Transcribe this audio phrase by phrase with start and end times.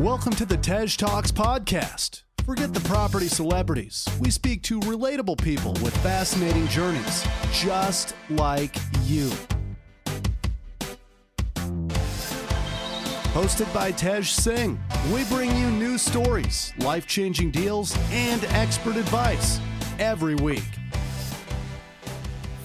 [0.00, 2.24] Welcome to the Tej Talks podcast.
[2.44, 4.04] Forget the property celebrities.
[4.18, 8.74] We speak to relatable people with fascinating journeys, just like
[9.04, 9.30] you.
[13.34, 14.80] Hosted by Tej Singh,
[15.12, 19.60] we bring you new stories, life changing deals, and expert advice
[20.00, 20.64] every week.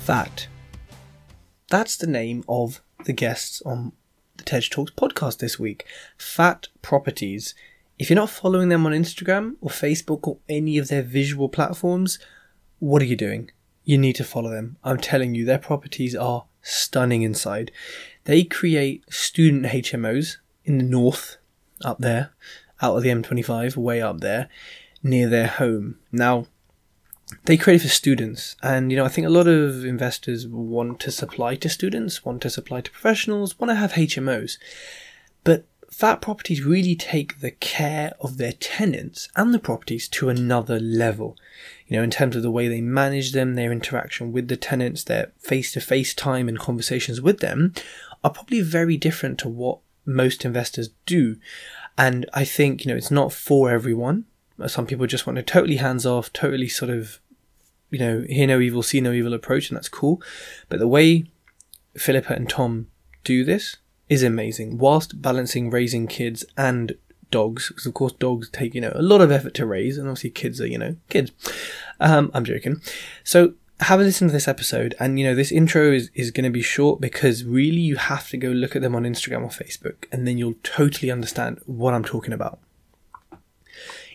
[0.08, 0.48] That.
[1.70, 3.92] That's the name of the guests on
[4.50, 5.86] Tej Talks podcast this week.
[6.18, 7.54] Fat Properties.
[8.00, 12.18] If you're not following them on Instagram or Facebook or any of their visual platforms,
[12.80, 13.52] what are you doing?
[13.84, 14.78] You need to follow them.
[14.84, 17.72] I'm telling you, their properties are stunning inside.
[18.24, 21.38] They create student HMOs in the north,
[21.86, 22.32] up there,
[22.82, 24.50] out of the M25, way up there,
[25.04, 26.00] near their home.
[26.12, 26.48] Now,
[27.46, 31.12] they create for students and you know i think a lot of investors want to
[31.12, 34.58] supply to students want to supply to professionals want to have hmos
[35.44, 40.80] but fat properties really take the care of their tenants and the properties to another
[40.80, 41.36] level.
[41.88, 45.04] You know in terms of the way they manage them their interaction with the tenants
[45.04, 47.74] their face-to-face time and conversations with them
[48.24, 51.38] are probably very different to what most investors do.
[51.98, 54.26] And i think you know it's not for everyone
[54.68, 57.20] some people just want a totally hands off, totally sort of,
[57.90, 60.22] you know, hear no evil, see no evil approach, and that's cool.
[60.68, 61.26] But the way
[61.98, 62.88] Philippa and Tom
[63.24, 66.94] do this is amazing, whilst balancing raising kids and
[67.32, 70.08] dogs, because of course dogs take, you know, a lot of effort to raise, and
[70.08, 71.32] obviously kids are, you know, kids.
[72.00, 72.82] Um, I'm joking.
[73.24, 76.44] So have a listen to this episode and you know this intro is, is going
[76.44, 79.50] to be short because really you have to go look at them on instagram or
[79.50, 82.60] facebook and then you'll totally understand what i'm talking about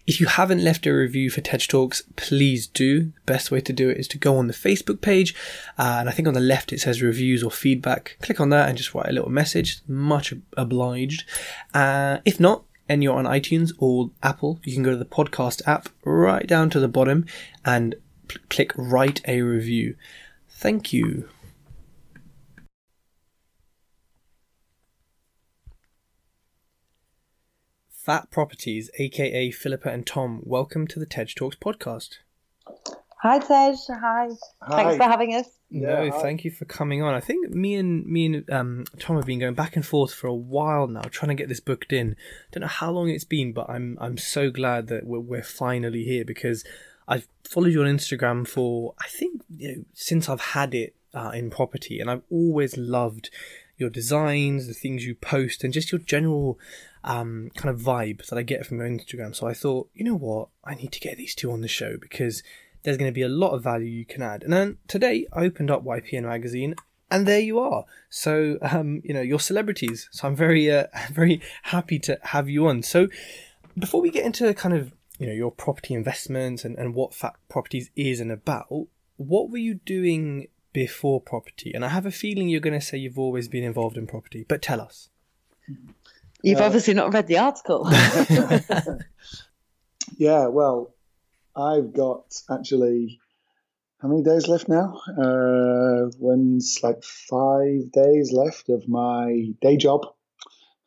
[0.07, 3.05] if you haven't left a review for Tej Talks, please do.
[3.05, 5.35] The best way to do it is to go on the Facebook page,
[5.79, 8.19] uh, and I think on the left it says reviews or feedback.
[8.21, 9.81] Click on that and just write a little message.
[9.89, 11.25] Much obliged.
[11.73, 15.67] Uh, if not, and you're on iTunes or Apple, you can go to the podcast
[15.67, 17.25] app right down to the bottom
[17.65, 17.95] and
[18.51, 19.97] click write a review.
[20.51, 21.29] Thank you.
[28.05, 32.19] Fat Properties, aka Philippa and Tom, welcome to the Tej Talks podcast.
[33.23, 34.29] Hi Tej, hi.
[34.61, 34.77] Hi.
[34.77, 35.47] Thanks for having us.
[35.71, 37.15] No, Yeah, thank you for coming on.
[37.15, 40.27] I think me and me and um, Tom have been going back and forth for
[40.27, 42.15] a while now, trying to get this booked in.
[42.53, 46.05] Don't know how long it's been, but I'm I'm so glad that we're, we're finally
[46.05, 46.63] here because
[47.09, 51.31] I've followed you on Instagram for I think you know since I've had it uh,
[51.35, 53.31] in property, and I've always loved
[53.79, 56.59] your designs, the things you post, and just your general
[57.05, 59.37] um, kind of vibe that I get from your Instagram.
[59.37, 61.97] So I thought, you know what, I need to get these two on the show
[62.01, 62.43] because
[62.83, 64.43] there's going to be a lot of value you can add.
[64.43, 66.75] And then today I opened up YPN magazine.
[67.11, 67.85] And there you are.
[68.09, 70.09] So, um, you know, you're celebrities.
[70.11, 72.83] So I'm very, uh, very happy to have you on.
[72.83, 73.09] So,
[73.79, 77.35] before we get into kind of, you know, your property investments and, and what Fat
[77.49, 78.67] Properties is and about,
[79.17, 81.73] what were you doing before property?
[81.73, 84.45] And I have a feeling you're going to say you've always been involved in property,
[84.49, 85.11] but tell us.
[86.45, 87.89] You've Uh, obviously not read the article.
[90.17, 90.95] Yeah, well,
[91.57, 93.21] I've got actually
[94.01, 95.01] how many days left now?
[95.19, 100.07] Uh, when's like five days left of my day job.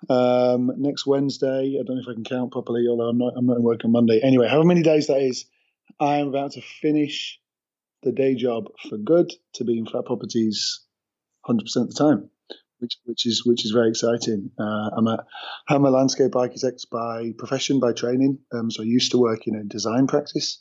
[0.09, 3.33] Um, next Wednesday, I don't know if I can count properly, although I'm not.
[3.35, 4.19] I'm not in work on Monday.
[4.21, 5.45] Anyway, however many days that is,
[5.99, 7.39] I am about to finish
[8.03, 10.81] the day job for good to be in fat properties
[11.47, 12.29] 100% of the time,
[12.79, 14.51] which which is which is very exciting.
[14.59, 15.25] Uh, I'm a
[15.69, 18.39] I'm a landscape architect by profession, by training.
[18.53, 20.59] Um, so I used to work in a design practice,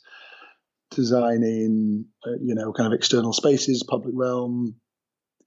[0.91, 4.75] designing, uh, you know, kind of external spaces, public realm,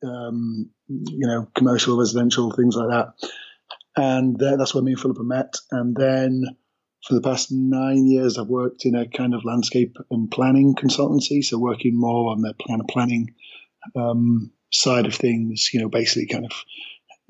[0.05, 3.09] um, you know, commercial, residential, things like that.
[3.97, 5.57] And then that's where me and Philippa met.
[5.71, 6.45] And then
[7.07, 11.43] for the past nine years, I've worked in a kind of landscape and planning consultancy.
[11.43, 13.35] So working more on the plan planning
[13.97, 16.53] um, side of things, you know, basically kind of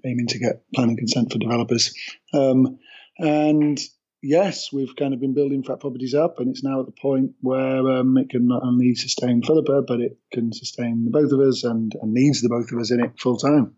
[0.04, 1.92] aiming to get planning consent for developers.
[2.32, 2.78] Um,
[3.18, 3.78] and
[4.22, 7.32] yes, we've kind of been building fat properties up, and it's now at the point
[7.40, 11.40] where um, it can not only sustain Philippa, but it can sustain the both of
[11.40, 13.74] us and, and needs the both of us in it full time.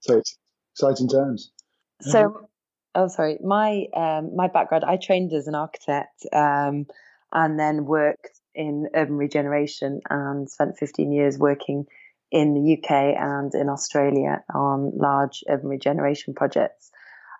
[0.00, 0.38] So it's
[0.74, 1.52] exciting times.
[2.00, 2.48] so,
[2.94, 3.38] oh, sorry.
[3.42, 6.86] My um, my background, I trained as an architect um,
[7.32, 11.86] and then worked in urban regeneration and spent 15 years working
[12.30, 16.90] in the UK and in Australia on large urban regeneration projects.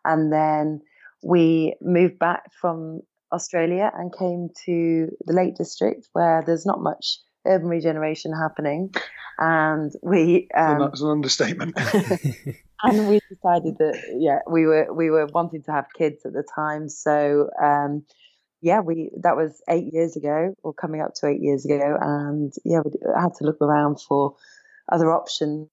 [0.04, 0.80] And then
[1.22, 3.00] we moved back from
[3.32, 8.92] Australia and came to the Lake District where there's not much urban regeneration happening.
[9.38, 11.74] and we um, so that's an understatement.
[12.82, 16.44] and we decided that yeah, we were we were wanting to have kids at the
[16.54, 18.04] time, so um,
[18.60, 22.52] yeah, we that was eight years ago, or coming up to eight years ago, and
[22.64, 24.36] yeah, we had to look around for
[24.90, 25.68] other options,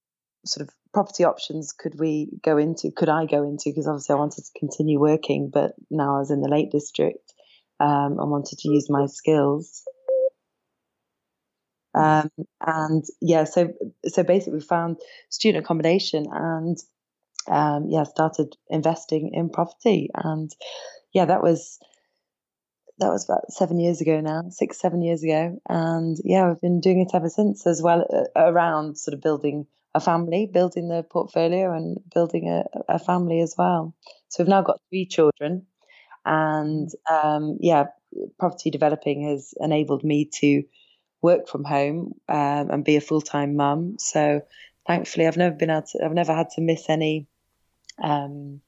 [0.46, 1.74] sort of property options.
[1.74, 2.92] Could we go into?
[2.92, 3.70] Could I go into?
[3.70, 7.34] Because obviously I wanted to continue working, but now I was in the Lake District,
[7.80, 9.84] um, I wanted to use my skills.
[11.94, 12.30] Um,
[12.66, 13.74] and yeah, so
[14.06, 14.98] so basically, we found
[15.30, 16.78] student accommodation and
[17.48, 20.52] um, yeah, started investing in property, and
[21.14, 21.80] yeah, that was
[23.00, 26.80] that was about seven years ago now, six seven years ago, and yeah, we've been
[26.82, 31.04] doing it ever since, as well uh, around sort of building a family, building the
[31.04, 33.94] portfolio, and building a, a family as well.
[34.30, 35.66] So we've now got three children,
[36.26, 37.86] and um, yeah,
[38.40, 40.64] property developing has enabled me to
[41.22, 43.98] work from home um, and be a full time mum.
[44.00, 44.42] So
[44.86, 47.28] thankfully, I've never been to, I've never had to miss any
[48.02, 48.62] um,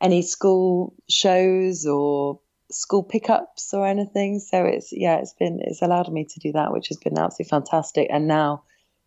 [0.00, 2.40] any school shows or
[2.70, 4.40] school pickups or anything.
[4.40, 7.50] So it's yeah, it's been it's allowed me to do that, which has been absolutely
[7.50, 8.08] fantastic.
[8.10, 8.64] And now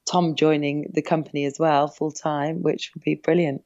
[0.09, 3.63] Tom joining the company as well full time, which would be brilliant.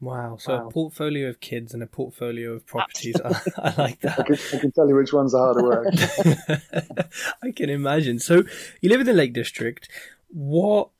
[0.00, 0.36] Wow.
[0.38, 0.66] So wow.
[0.66, 3.16] a portfolio of kids and a portfolio of properties.
[3.24, 4.20] I, I, like that.
[4.20, 5.86] I can, I can, tell you which one's are harder work.
[7.42, 8.18] I can imagine.
[8.18, 8.42] So
[8.80, 9.88] you live in the Lake District.
[10.28, 10.90] What?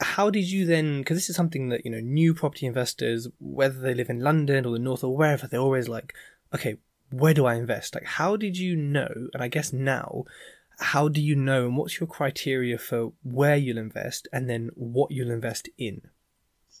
[0.00, 0.98] How did you then?
[0.98, 4.66] Because this is something that you know, new property investors, whether they live in London
[4.66, 6.14] or the North or wherever, they're always like,
[6.54, 6.78] okay,
[7.10, 7.94] where do I invest?
[7.94, 9.28] Like, how did you know?
[9.34, 10.24] And I guess now,
[10.78, 11.66] how do you know?
[11.66, 16.02] And what's your criteria for where you'll invest, and then what you'll invest in?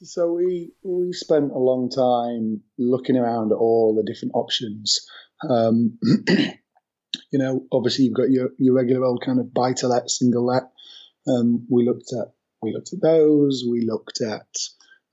[0.02, 5.06] So we we spent a long time looking around at all the different options.
[5.48, 5.98] Um,
[7.30, 10.46] you know, obviously you've got your, your regular old kind of buy to let, single
[10.46, 10.64] let.
[11.28, 12.32] Um, we looked at
[12.62, 13.64] we looked at those.
[13.68, 14.48] We looked at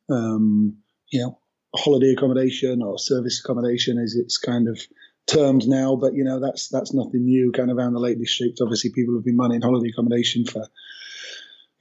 [0.09, 0.77] um,
[1.09, 1.39] you know
[1.75, 4.79] holiday accommodation or service accommodation as it's kind of
[5.27, 7.51] termed now, but you know that's that's nothing new.
[7.51, 10.67] Kind of around the Lake District, obviously people have been manning holiday accommodation for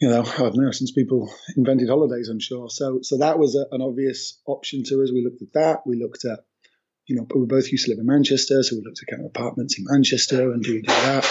[0.01, 2.69] you know, I don't know, since people invented holidays, I'm sure.
[2.69, 5.11] So, so that was a, an obvious option to us.
[5.13, 5.87] We looked at that.
[5.87, 6.41] We looked at,
[7.07, 9.31] you know, we both used to live in Manchester, so we looked at kind of
[9.31, 11.27] apartments in Manchester and do we do that.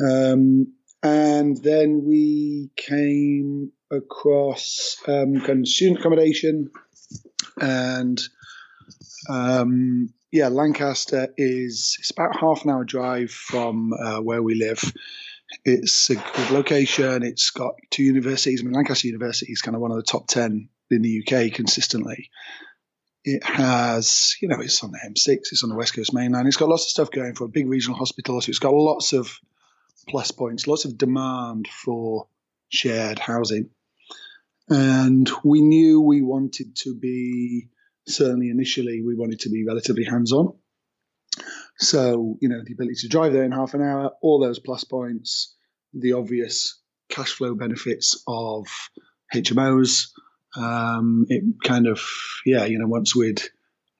[0.00, 0.72] Um,
[1.02, 6.70] and then we came across um, kind of student accommodation,
[7.60, 8.20] and
[9.28, 14.80] um, yeah, Lancaster is it's about half an hour drive from uh, where we live.
[15.66, 17.22] It's a good location.
[17.22, 18.60] It's got two universities.
[18.60, 21.52] I mean, Lancaster University is kind of one of the top 10 in the UK
[21.52, 22.30] consistently.
[23.24, 26.46] It has, you know, it's on the M6, it's on the West Coast Main Line.
[26.46, 28.40] It's got lots of stuff going for a big regional hospital.
[28.40, 29.38] So it's got lots of
[30.08, 32.26] plus points, lots of demand for
[32.70, 33.68] shared housing.
[34.70, 37.68] And we knew we wanted to be,
[38.06, 40.54] certainly initially, we wanted to be relatively hands on.
[41.78, 44.84] So, you know, the ability to drive there in half an hour, all those plus
[44.84, 45.54] points,
[45.92, 48.66] the obvious cash flow benefits of
[49.34, 50.08] HMOs.
[50.56, 52.02] Um, it kind of,
[52.44, 53.42] yeah, you know, once we'd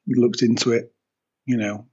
[0.06, 0.92] looked into it,
[1.46, 1.86] you know,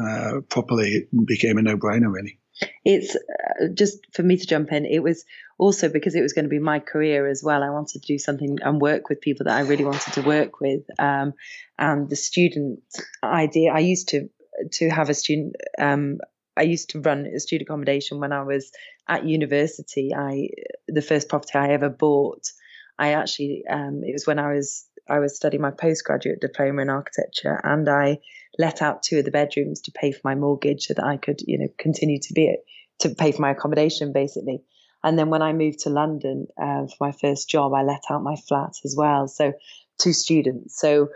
[0.00, 2.38] uh, properly, it became a no brainer, really.
[2.84, 4.84] It's uh, just for me to jump in.
[4.86, 5.24] It was
[5.58, 7.62] also because it was going to be my career as well.
[7.62, 10.60] I wanted to do something and work with people that I really wanted to work
[10.60, 10.82] with.
[10.98, 11.34] Um,
[11.78, 12.80] and the student
[13.22, 14.28] idea, I used to
[14.72, 15.56] to have a student.
[15.78, 16.18] Um,
[16.56, 18.70] I used to run a student accommodation when I was
[19.08, 20.14] at university.
[20.14, 20.48] I
[20.86, 22.50] the first property I ever bought.
[22.98, 26.90] I actually um, it was when I was I was studying my postgraduate diploma in
[26.90, 28.18] architecture, and I
[28.58, 31.40] let out two of the bedrooms to pay for my mortgage so that I could
[31.46, 32.60] you know continue to be it
[33.00, 34.62] to pay for my accommodation basically.
[35.02, 38.22] And then when I moved to London uh, for my first job, I let out
[38.22, 39.28] my flat as well.
[39.28, 39.52] So
[39.98, 40.80] two students.
[40.80, 41.10] So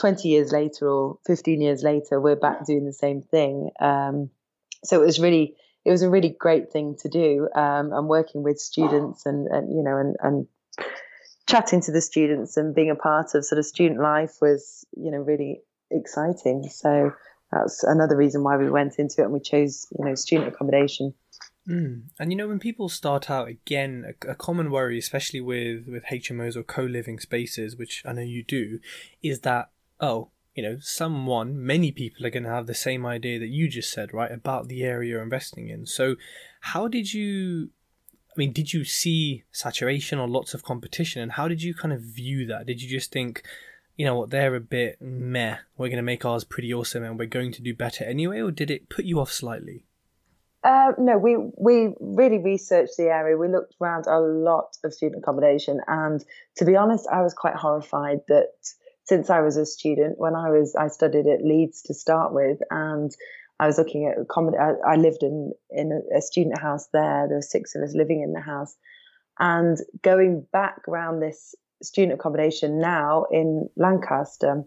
[0.00, 3.70] 20 years later or 15 years later, we're back doing the same thing.
[3.80, 4.30] Um,
[4.84, 5.54] so it was really,
[5.84, 7.48] it was a really great thing to do.
[7.54, 10.46] Um, and working with students and, and you know, and, and
[11.48, 15.12] chatting to the students and being a part of sort of student life was, you
[15.12, 16.68] know, really exciting.
[16.68, 17.12] So
[17.52, 21.14] that's another reason why we went into it and we chose, you know, student accommodation.
[21.68, 22.04] Mm.
[22.18, 26.04] And you know, when people start out again, a, a, common worry, especially with with
[26.06, 28.80] HMOs or co living spaces, which I know you do,
[29.22, 33.38] is that oh, you know, someone, many people are going to have the same idea
[33.38, 35.86] that you just said, right, about the area you're investing in.
[35.86, 36.16] So,
[36.60, 37.70] how did you?
[38.30, 41.92] I mean, did you see saturation or lots of competition, and how did you kind
[41.92, 42.66] of view that?
[42.66, 43.44] Did you just think,
[43.98, 45.56] you know what, they're a bit meh.
[45.76, 48.52] We're going to make ours pretty awesome, and we're going to do better anyway, or
[48.52, 49.84] did it put you off slightly?
[50.62, 53.36] Uh, no, we we really researched the area.
[53.36, 56.24] We looked around a lot of student accommodation, and
[56.56, 58.52] to be honest, I was quite horrified that
[59.04, 62.58] since I was a student, when I was I studied at Leeds to start with,
[62.70, 63.10] and
[63.58, 64.78] I was looking at accommodation.
[64.86, 67.26] I, I lived in in a, a student house there.
[67.26, 68.76] There were six of us living in the house,
[69.40, 74.64] and going back around this student accommodation now in Lancaster.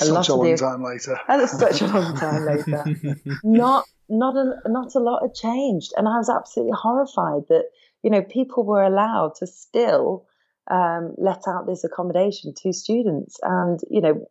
[0.00, 1.18] A such a long the, time later.
[1.28, 2.84] And it's such a long time later.
[3.44, 7.64] not not a not a lot had changed, and I was absolutely horrified that
[8.02, 10.26] you know people were allowed to still
[10.70, 14.28] um, let out this accommodation to students, and you know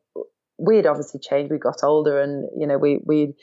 [0.57, 1.51] we had obviously changed.
[1.51, 3.33] We got older, and you know we we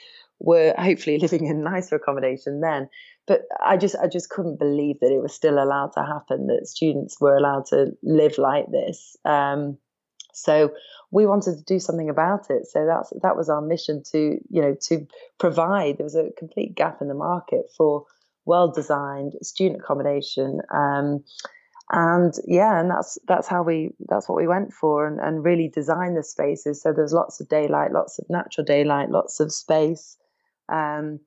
[0.42, 2.88] were hopefully living in nicer accommodation then.
[3.26, 6.66] But I just I just couldn't believe that it was still allowed to happen that
[6.66, 9.16] students were allowed to live like this.
[9.24, 9.78] Um,
[10.34, 10.72] so
[11.10, 12.66] we wanted to do something about it.
[12.66, 15.06] So that's that was our mission to you know to
[15.38, 15.98] provide.
[15.98, 18.04] There was a complete gap in the market for
[18.44, 20.60] well designed student accommodation.
[20.74, 21.22] Um,
[21.90, 25.68] and yeah, and that's that's how we that's what we went for, and, and really
[25.68, 26.82] design the spaces.
[26.82, 30.16] So there's lots of daylight, lots of natural daylight, lots of space.
[30.68, 31.20] Um,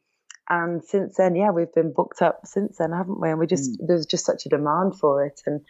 [0.50, 3.30] and since then, yeah, we've been booked up since then, haven't we?
[3.30, 3.88] And we just mm.
[3.88, 5.62] there's just such a demand for it, and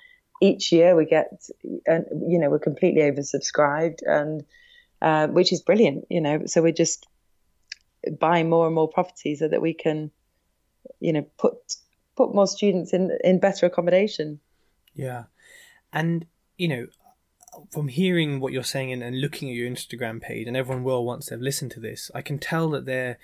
[0.41, 1.47] each year we get,
[1.85, 4.43] and you know, we're completely oversubscribed, and
[5.01, 6.45] uh, which is brilliant, you know.
[6.45, 7.07] So we're just
[8.19, 10.11] buying more and more properties so that we can,
[10.99, 11.55] you know, put
[12.17, 14.41] put more students in in better accommodation.
[14.93, 15.25] Yeah,
[15.93, 16.25] and
[16.57, 16.87] you know,
[17.71, 21.05] from hearing what you're saying and, and looking at your Instagram page, and everyone will
[21.05, 23.19] once they've listened to this, I can tell that there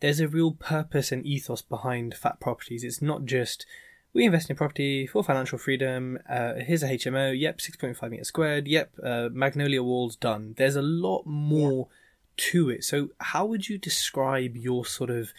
[0.00, 2.84] there's a real purpose and ethos behind Fat Properties.
[2.84, 3.66] It's not just
[4.12, 6.18] we invest in property for financial freedom.
[6.28, 7.38] Uh, here's a HMO.
[7.38, 8.66] Yep, 6.5 meters squared.
[8.66, 10.54] Yep, uh, magnolia walls done.
[10.56, 11.88] There's a lot more
[12.36, 12.82] to it.
[12.82, 15.32] So, how would you describe your sort of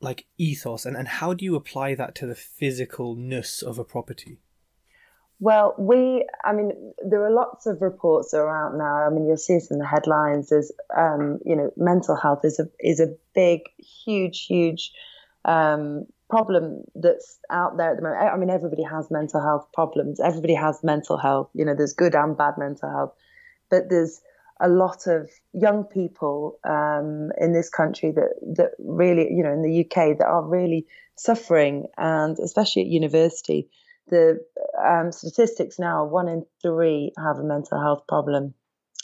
[0.00, 4.38] like ethos and, and how do you apply that to the physicalness of a property?
[5.40, 6.72] Well, we, I mean,
[7.08, 9.06] there are lots of reports out now.
[9.06, 10.48] I mean, you'll see this in the headlines.
[10.48, 14.92] There's, um, you know, mental health is a is a big, huge, huge
[15.44, 18.20] um, problem that's out there at the moment.
[18.20, 20.18] I mean, everybody has mental health problems.
[20.18, 21.50] Everybody has mental health.
[21.54, 23.14] You know, there's good and bad mental health,
[23.70, 24.20] but there's
[24.60, 29.62] a lot of young people um, in this country that that really, you know, in
[29.62, 33.68] the UK that are really suffering, and especially at university,
[34.10, 34.44] the
[34.84, 38.54] um, statistics now: one in three have a mental health problem,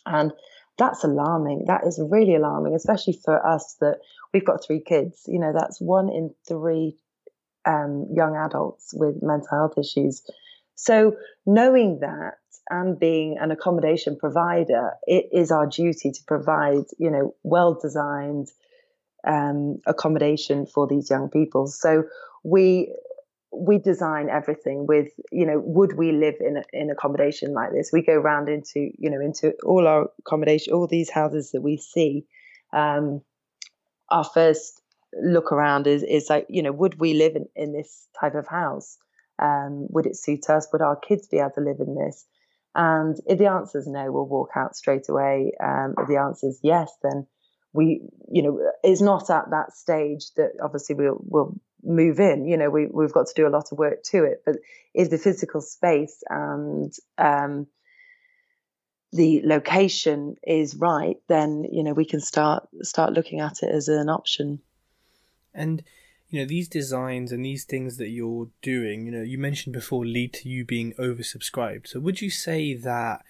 [0.06, 0.32] and
[0.78, 1.64] that's alarming.
[1.66, 3.98] That is really alarming, especially for us that
[4.32, 5.22] we've got three kids.
[5.26, 6.96] You know, that's one in three
[7.64, 10.22] um, young adults with mental health issues.
[10.74, 12.34] So, knowing that
[12.70, 18.48] and being an accommodation provider, it is our duty to provide, you know, well designed
[19.26, 21.68] um, accommodation for these young people.
[21.68, 22.04] So,
[22.42, 22.92] we
[23.56, 27.90] we design everything with you know would we live in a, in accommodation like this?
[27.92, 31.76] We go around into you know into all our accommodation all these houses that we
[31.76, 32.26] see.
[32.72, 33.22] Um,
[34.10, 34.80] our first
[35.22, 38.46] look around is is like you know would we live in, in this type of
[38.48, 38.98] house?
[39.40, 40.68] Um, would it suit us?
[40.72, 42.26] Would our kids be able to live in this?
[42.74, 45.52] And if the answer is no we'll walk out straight away.
[45.62, 47.26] Um, if the answer is yes then
[47.72, 52.56] we you know it's not at that stage that obviously we'll we'll move in you
[52.56, 54.56] know we, we've got to do a lot of work to it but
[54.94, 57.66] if the physical space and um,
[59.14, 63.88] the location is right then you know we can start start looking at it as
[63.88, 64.58] an option.
[65.54, 65.84] And
[66.28, 70.04] you know these designs and these things that you're doing you know you mentioned before
[70.04, 71.86] lead to you being oversubscribed.
[71.86, 73.24] So would you say that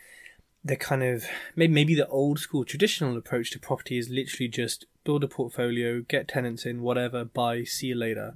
[0.65, 5.23] the kind of maybe the old school traditional approach to property is literally just build
[5.23, 8.35] a portfolio get tenants in whatever buy see you later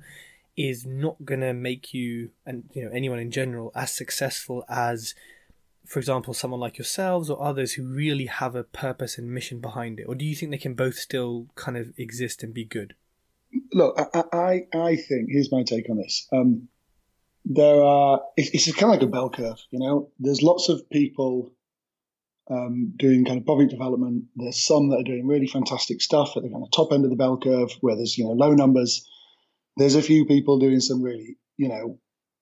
[0.57, 5.15] is not to make you and you know anyone in general as successful as
[5.87, 9.99] for example someone like yourselves or others who really have a purpose and mission behind
[9.99, 12.95] it or do you think they can both still kind of exist and be good
[13.73, 16.27] look, I, I, I think here's my take on this.
[16.33, 16.69] Um,
[17.45, 20.11] there are it's, it's kind of like a bell curve, you know.
[20.19, 21.53] There's lots of people
[22.51, 24.25] um, doing kind of public development.
[24.37, 27.11] There's some that are doing really fantastic stuff at the kind of top end of
[27.11, 29.07] the bell curve, where there's you know low numbers.
[29.77, 31.99] There's a few people doing some really you know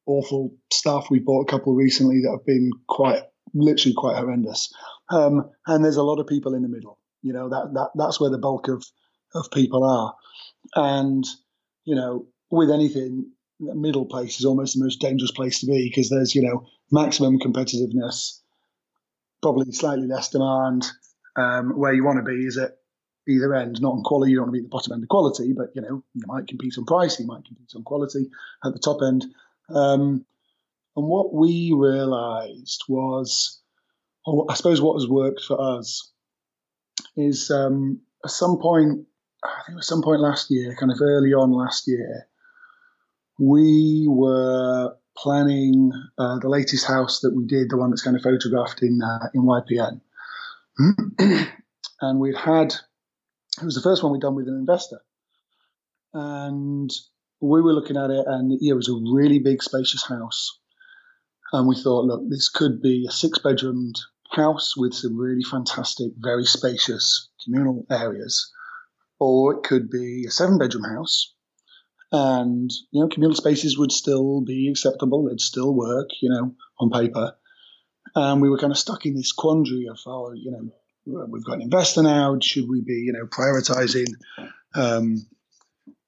[0.06, 1.10] awful stuff.
[1.10, 3.22] We bought a couple recently that have been quite
[3.54, 4.72] literally quite horrendous.
[5.10, 6.98] Um, and there's a lot of people in the middle.
[7.22, 8.84] You know that that that's where the bulk of
[9.34, 10.14] of people are.
[10.75, 11.25] And,
[11.84, 16.10] you know, with anything, middle place is almost the most dangerous place to be because
[16.10, 18.40] there's, you know, maximum competitiveness,
[19.47, 20.85] probably slightly less demand.
[21.37, 22.79] Um, where you want to be is at
[23.29, 24.33] either end, not on quality.
[24.33, 26.23] You don't want to be at the bottom end of quality, but you know you
[26.26, 28.31] might compete on price, you might compete on quality
[28.65, 29.25] at the top end.
[29.69, 30.25] Um,
[30.97, 33.61] and what we realised was,
[34.25, 36.11] or I suppose what has worked for us,
[37.17, 39.07] is um, at some point,
[39.45, 42.26] I think at some point last year, kind of early on last year,
[43.38, 48.23] we were planning uh, the latest house that we did, the one that's kind of
[48.23, 50.00] photographed in uh, in YPN,
[52.00, 52.75] and we'd had
[53.61, 55.00] it was the first one we'd done with an investor,
[56.12, 56.90] and
[57.40, 60.58] we were looking at it, and yeah, it was a really big, spacious house,
[61.52, 63.96] and we thought, look, this could be a six-bedroomed
[64.30, 68.52] house with some really fantastic, very spacious communal areas,
[69.18, 71.35] or it could be a seven-bedroom house
[72.12, 75.25] and you know communal spaces would still be acceptable.
[75.25, 77.36] They'd still work you know on paper.
[78.14, 81.56] And we were kind of stuck in this quandary of oh you know we've got
[81.56, 82.38] an investor now.
[82.40, 84.14] Should we be you know prioritizing
[84.75, 85.26] um,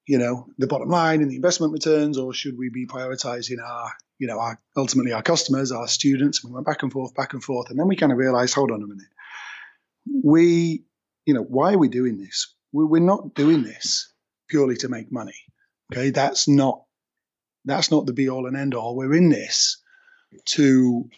[0.07, 3.91] you know the bottom line and the investment returns or should we be prioritizing our
[4.17, 6.43] you know our ultimately our customers our students?
[6.43, 7.69] And we went back and forth back and forth.
[7.69, 9.07] And then we kind of realized hold on a minute.
[10.23, 10.85] We
[11.25, 12.55] you know why are we doing this?
[12.71, 14.13] We're not doing this
[14.47, 15.33] purely to make money
[15.91, 16.83] Okay, that's not
[17.65, 18.95] that's not the be all and end all.
[18.95, 19.81] We're in this
[20.49, 21.09] to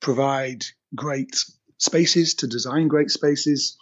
[0.00, 1.36] provide great
[1.78, 3.76] spaces, to design great spaces.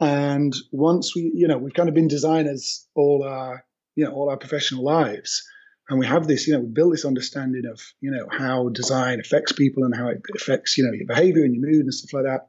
[0.00, 4.28] And once we, you know, we've kind of been designers all our, you know, all
[4.28, 5.42] our professional lives.
[5.88, 9.20] And we have this, you know, we built this understanding of, you know, how design
[9.20, 12.14] affects people and how it affects, you know, your behavior and your mood and stuff
[12.14, 12.48] like that.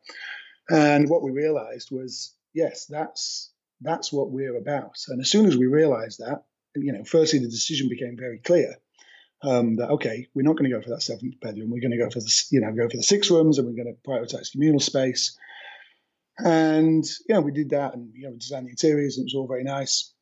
[0.70, 4.98] And what we realized was, yes, that's that's what we're about.
[5.08, 6.44] And as soon as we realized that,
[6.76, 8.76] you know, firstly, the decision became very clear
[9.44, 11.70] um, that, okay, we're not going to go for that seventh bedroom.
[11.70, 13.84] We're going to go for the, you know, go for the six rooms and we're
[13.84, 15.38] going to prioritize communal space.
[16.38, 19.36] And, know, we did that and, you know, we designed the interiors and it was
[19.36, 20.14] all very nice.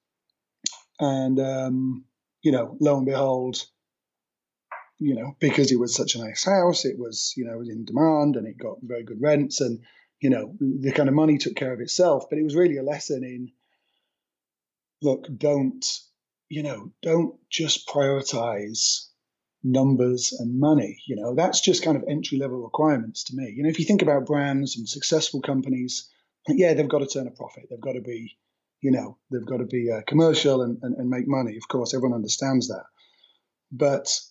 [1.00, 2.06] And, um,
[2.42, 3.66] you know, lo and behold,
[5.00, 7.70] you know, because it was such a nice house, it was, you know, it was
[7.70, 9.80] in demand and it got very good rents and,
[10.24, 12.28] you know, the kind of money took care of itself.
[12.30, 13.52] But it was really a lesson in
[15.02, 15.86] look, don't,
[16.48, 19.08] you know, don't just prioritize
[19.66, 20.98] numbers and money.
[21.08, 23.54] You know, that's just kind of entry level requirements to me.
[23.54, 26.10] You know, if you think about brands and successful companies,
[26.48, 27.66] yeah, they've got to turn a profit.
[27.70, 28.38] They've got to be,
[28.80, 31.58] you know, they've got to be uh, commercial and, and, and make money.
[31.58, 32.86] Of course, everyone understands that.
[33.74, 34.22] But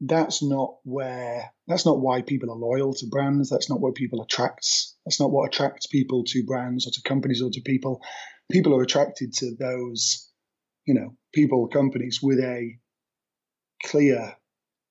[0.00, 3.50] that's not where that's not why people are loyal to brands.
[3.50, 4.96] That's not what people attracts.
[5.04, 8.02] That's not what attracts people to brands or to companies or to people.
[8.50, 10.30] People are attracted to those
[10.86, 12.78] you know people companies with a
[13.84, 14.34] clear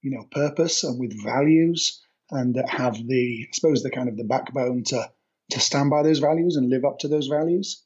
[0.02, 4.18] you know purpose and with values and that have the i suppose the kind of
[4.18, 5.10] the backbone to
[5.50, 7.84] to stand by those values and live up to those values.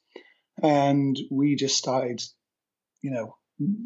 [0.62, 2.22] And we just started
[3.02, 3.36] you know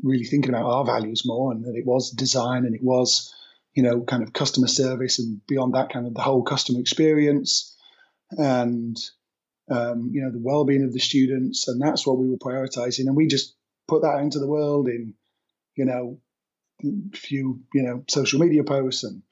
[0.02, 3.34] really thinking about our values more and that it was design and it was
[3.74, 7.76] you know kind of customer service and beyond that kind of the whole customer experience
[8.32, 8.96] and
[9.70, 11.68] um, you know the well-being of the students.
[11.68, 13.06] And that's what we were prioritizing.
[13.06, 13.54] And we just
[13.86, 15.14] put that into the world in
[15.76, 16.20] you know
[17.14, 19.22] few you know social media posts and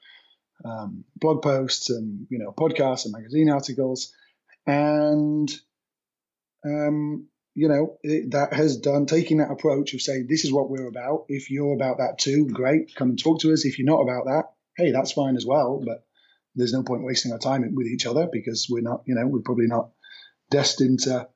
[0.64, 4.12] um, blog posts and you know podcasts and magazine articles.
[4.66, 5.52] And
[6.64, 10.68] um, you know, it, that has done taking that approach of saying, this is what
[10.68, 11.24] we're about.
[11.28, 13.64] If you're about that too, great, come and talk to us.
[13.64, 14.44] If you're not about that,
[14.76, 15.82] hey, that's fine as well.
[15.82, 16.04] But
[16.54, 19.40] there's no point wasting our time with each other because we're not, you know, we're
[19.40, 19.88] probably not
[20.50, 21.28] destined to,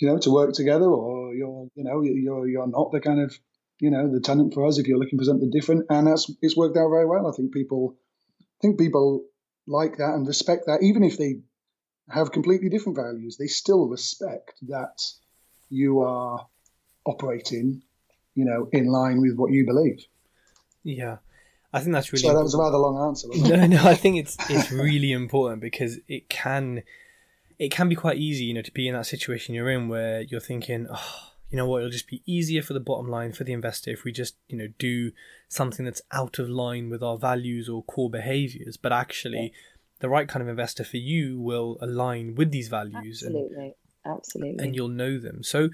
[0.00, 3.32] you know, to work together or you're, you know, you're, you're not the kind of,
[3.78, 5.86] you know, the tenant for us if you're looking for something different.
[5.88, 7.28] And that's, it's worked out very well.
[7.28, 7.96] I think people,
[8.40, 9.24] I think people
[9.68, 11.42] like that and respect that, even if they
[12.10, 15.00] have completely different values, they still respect that
[15.74, 16.46] you are
[17.04, 17.82] operating,
[18.34, 20.06] you know, in line with what you believe.
[20.84, 21.16] Yeah.
[21.72, 22.22] I think that's really.
[22.22, 23.26] So that was a rather long answer.
[23.34, 26.84] no, no, I think it's it's really important because it can,
[27.58, 30.20] it can be quite easy, you know, to be in that situation you're in where
[30.20, 33.42] you're thinking, oh, you know what, it'll just be easier for the bottom line for
[33.42, 35.10] the investor if we just, you know, do
[35.48, 38.76] something that's out of line with our values or core behaviors.
[38.76, 39.58] But actually, yeah.
[39.98, 43.24] the right kind of investor for you will align with these values.
[43.24, 43.64] Absolutely.
[43.64, 44.64] And, absolutely.
[44.64, 45.42] And you'll know them.
[45.42, 45.70] So,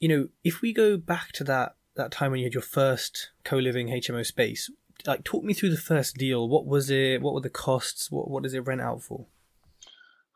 [0.00, 3.30] you know, if we go back to that that time when you had your first
[3.44, 4.70] co-living HMO space,
[5.06, 6.48] like talk me through the first deal.
[6.48, 7.22] What was it?
[7.22, 8.10] What were the costs?
[8.10, 9.26] What what does it rent out for?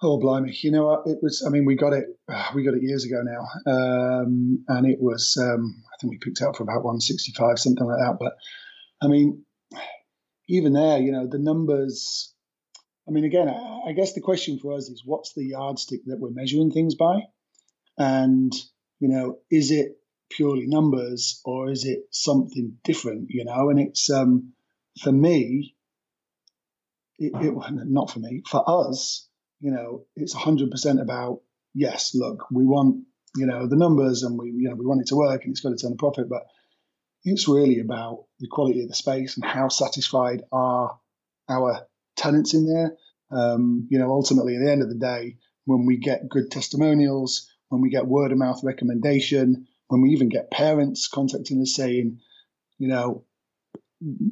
[0.02, 0.54] Oh blimey!
[0.60, 1.02] You know what?
[1.06, 1.42] It was.
[1.46, 2.04] I mean, we got it.
[2.54, 5.38] We got it years ago now, um, and it was.
[5.40, 8.18] Um, I think we picked it up for about one sixty five, something like that.
[8.20, 8.34] But
[9.02, 9.44] I mean,
[10.48, 12.34] even there, you know, the numbers
[13.08, 16.30] I mean, again, I, guess the question for us is what's the yardstick that we're
[16.30, 17.20] measuring things by?
[17.96, 18.52] And,
[18.98, 19.98] you know, is it
[20.30, 23.70] purely numbers or is it something different, you know?
[23.70, 24.54] And it's, um,
[25.00, 25.76] for me,
[27.18, 29.28] it, it, not for me, for us,
[29.60, 31.42] you know, it's 100% about,
[31.74, 33.04] yes, look, we want,
[33.36, 35.60] you know, the numbers and we, you know, we want it to work and it's
[35.60, 36.42] got to turn a profit, but
[37.22, 40.98] it's really about the quality of the space and how satisfied are
[41.48, 42.96] our tenants in there.
[43.30, 47.50] Um, you know, ultimately, at the end of the day, when we get good testimonials,
[47.68, 52.20] when we get word of mouth recommendation, when we even get parents contacting us saying,
[52.78, 53.24] you know,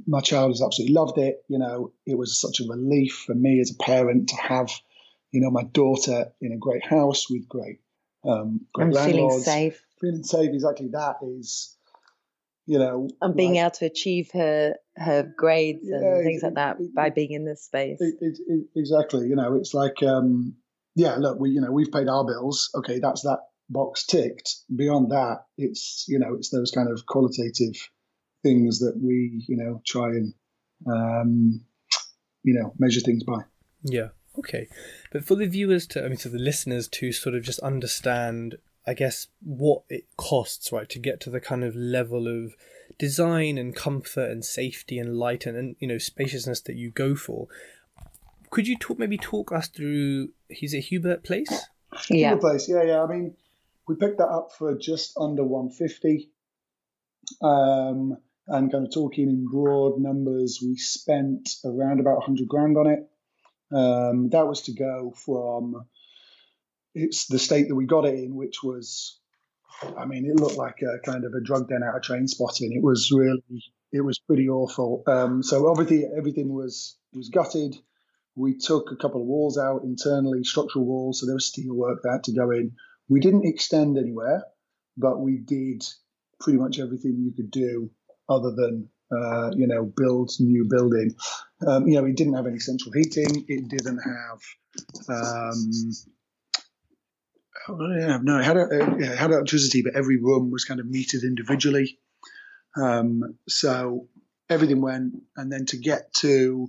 [0.07, 1.45] my child has absolutely loved it.
[1.49, 4.71] You know, it was such a relief for me as a parent to have,
[5.31, 7.81] you know, my daughter in a great house with great,
[8.25, 9.45] um, great and landlords.
[9.45, 9.87] feeling safe.
[10.01, 10.89] Feeling safe, exactly.
[10.89, 11.74] That is,
[12.67, 16.47] you know, and being like, able to achieve her her grades and Yeah, things it-
[16.47, 17.99] like that it- by it- being in this space.
[18.01, 19.27] it, it, it, exactly.
[19.29, 20.57] You know, it's like, um,
[20.95, 22.71] yeah, look, we, you know, we've paid our bills.
[22.75, 24.57] Okay, that's that box ticked.
[24.75, 27.75] Beyond that, it's, you know, it's those kind of qualitative
[28.43, 30.35] things that we, you know, try and,
[30.87, 31.65] um,
[32.43, 33.41] you know, measure things by.
[33.83, 34.09] Yeah.
[34.39, 34.69] Okay.
[35.13, 38.57] But for the viewers to, I mean, for the listeners to sort of just understand,
[38.87, 42.55] I guess, what it costs, right, to get to the kind of level of
[42.99, 47.15] design and comfort and safety and light and, and you know, spaciousness that you go
[47.15, 47.49] for.
[48.51, 51.67] Could you talk, maybe talk us through, is it Hubert Place?
[52.11, 52.35] yeah.
[52.35, 52.69] Good place.
[52.69, 53.03] Yeah, yeah.
[53.03, 53.35] I mean,
[53.89, 56.31] we picked that up for just under 150.
[57.43, 58.17] Um,
[58.47, 63.09] and kind of talking in broad numbers, we spent around about 100 grand on it.
[63.75, 65.87] Um, that was to go from
[66.95, 69.19] it's the state that we got it in, which was,
[69.99, 72.73] I mean, it looked like a kind of a drug den out of Trainspotting.
[72.73, 73.43] It was really,
[73.93, 75.03] it was pretty awful.
[75.07, 77.77] Um, so everything, everything was was gutted.
[78.37, 82.01] We took a couple of walls out internally, structural walls, so there was steel work
[82.03, 82.73] that had to go in.
[83.09, 84.45] We didn't extend anywhere,
[84.97, 85.85] but we did
[86.41, 87.91] pretty much everything you could do
[88.29, 91.15] other than uh, you know build new building.
[91.67, 93.45] Um, you know, it didn't have any central heating.
[93.49, 94.41] It didn't have.
[95.09, 95.71] Um,
[97.69, 101.23] yeah, no, it had, a, it had electricity, but every room was kind of metered
[101.23, 101.99] individually.
[102.77, 104.09] Um, so
[104.51, 106.69] everything went, and then to get to,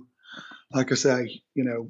[0.72, 1.88] like I say, you know,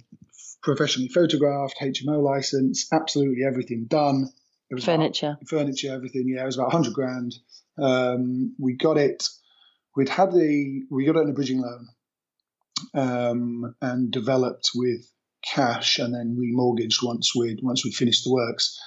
[0.63, 4.29] professionally photographed, HMO license, absolutely everything done.
[4.71, 5.37] It was about- Furniture.
[5.47, 6.29] furniture, everything.
[6.29, 7.35] Yeah, it was about 100 grand.
[7.79, 9.29] Um, we got it.
[9.95, 11.89] We'd had the we got it on a bridging loan,
[12.95, 15.01] um, and developed with
[15.45, 18.79] cash, and then remortgaged once we once we finished the works.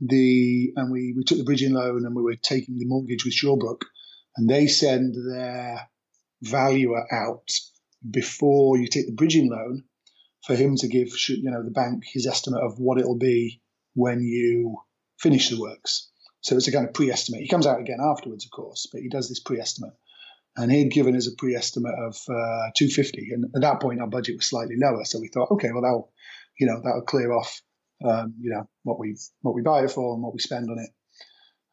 [0.00, 3.34] The and we we took the bridging loan, and we were taking the mortgage with
[3.34, 3.82] Shawbrook,
[4.36, 5.88] and they send their
[6.42, 7.50] valuer out
[8.08, 9.84] before you take the bridging loan
[10.46, 13.60] for him to give you know the bank his estimate of what it'll be
[13.94, 14.76] when you
[15.18, 16.08] finish the works.
[16.42, 17.42] So it's a kind of pre-estimate.
[17.42, 19.92] He comes out again afterwards, of course, but he does this pre-estimate.
[20.56, 24.36] And he'd given us a pre-estimate of uh, 250, and at that point our budget
[24.36, 25.04] was slightly lower.
[25.04, 26.12] So we thought, okay, well that'll,
[26.58, 27.62] you know, that'll clear off,
[28.04, 30.78] um, you know, what we what we buy it for and what we spend on
[30.78, 30.90] it.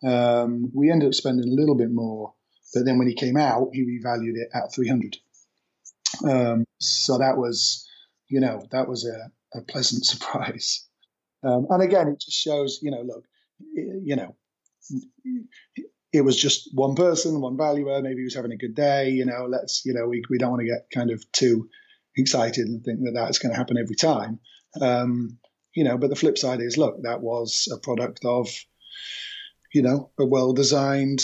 [0.07, 2.33] Um, we ended up spending a little bit more,
[2.73, 5.17] but then when he came out, he revalued it at 300.
[6.23, 7.87] Um, so that was,
[8.27, 10.85] you know, that was a, a pleasant surprise.
[11.43, 13.25] Um, and again, it just shows, you know, look,
[13.73, 14.35] you know,
[16.13, 18.01] it was just one person, one valuer.
[18.01, 19.09] Maybe he was having a good day.
[19.09, 21.69] You know, let's, you know, we, we don't want to get kind of too
[22.15, 24.39] excited and think that that's going to happen every time.
[24.81, 25.37] Um,
[25.77, 28.49] you know, but the flip side is, look, that was a product of,
[29.75, 31.21] you know, a well designed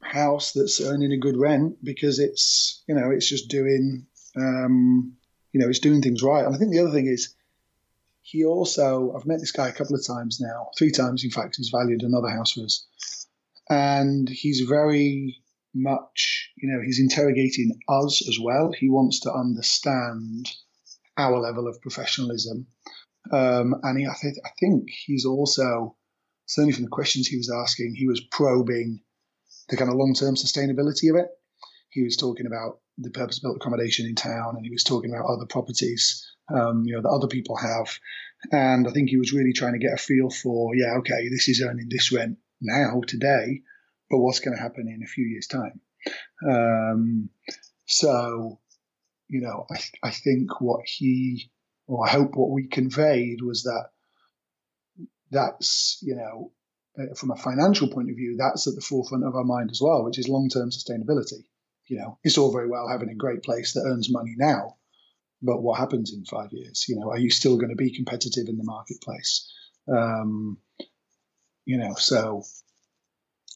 [0.00, 5.16] house that's earning a good rent because it's, you know, it's just doing, um,
[5.52, 6.44] you know, it's doing things right.
[6.44, 7.34] And I think the other thing is,
[8.22, 11.56] he also, I've met this guy a couple of times now, three times, in fact,
[11.56, 12.86] he's valued another house for us.
[13.68, 15.42] And he's very
[15.74, 18.70] much, you know, he's interrogating us as well.
[18.70, 20.48] He wants to understand
[21.16, 22.68] our level of professionalism.
[23.32, 25.96] Um, and he, I, th- I think he's also,
[26.46, 29.00] certainly from the questions he was asking, he was probing
[29.68, 31.28] the kind of long term sustainability of it.
[31.90, 35.26] He was talking about the purpose built accommodation in town and he was talking about
[35.26, 37.98] other properties um, you know, that other people have.
[38.52, 41.48] And I think he was really trying to get a feel for, yeah, okay, this
[41.48, 43.62] is earning this rent now, today,
[44.10, 45.80] but what's going to happen in a few years' time?
[46.48, 47.30] Um,
[47.86, 48.60] so,
[49.28, 51.50] you know, I, I think what he,
[51.86, 53.90] or I hope what we conveyed was that
[55.30, 56.52] that's, you know,
[56.98, 59.80] uh, from a financial point of view, that's at the forefront of our mind as
[59.82, 61.44] well, which is long term sustainability.
[61.86, 64.76] You know, it's all very well having a great place that earns money now,
[65.42, 66.86] but what happens in five years?
[66.88, 69.52] You know, are you still going to be competitive in the marketplace?
[69.88, 70.58] Um,
[71.64, 72.42] you know, so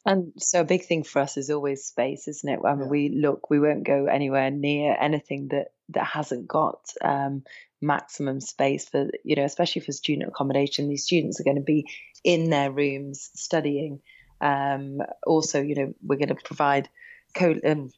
[0.06, 2.60] and so a big thing for us is always space, isn't it?
[2.64, 2.90] I mean, yeah.
[2.90, 7.42] we look, we won't go anywhere near anything that that hasn't got um,
[7.80, 10.88] maximum space for you know, especially for student accommodation.
[10.88, 11.86] These students are going to be
[12.24, 14.00] in their rooms studying.
[14.40, 16.88] Um, also, you know, we're going to provide
[17.34, 17.90] co- um,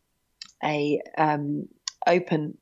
[0.62, 1.68] a um,
[2.06, 2.58] open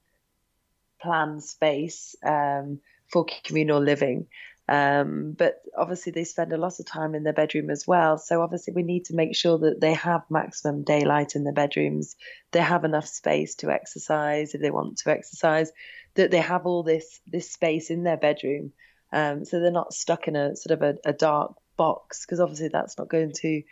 [1.00, 4.26] plan space um, for communal living.
[4.70, 8.18] Um, but obviously, they spend a lot of time in their bedroom as well.
[8.18, 12.14] So, obviously, we need to make sure that they have maximum daylight in their bedrooms.
[12.52, 15.72] They have enough space to exercise if they want to exercise.
[16.14, 18.72] That they have all this this space in their bedroom,
[19.12, 22.24] um, so they're not stuck in a sort of a, a dark box.
[22.24, 23.62] Because obviously, that's not going to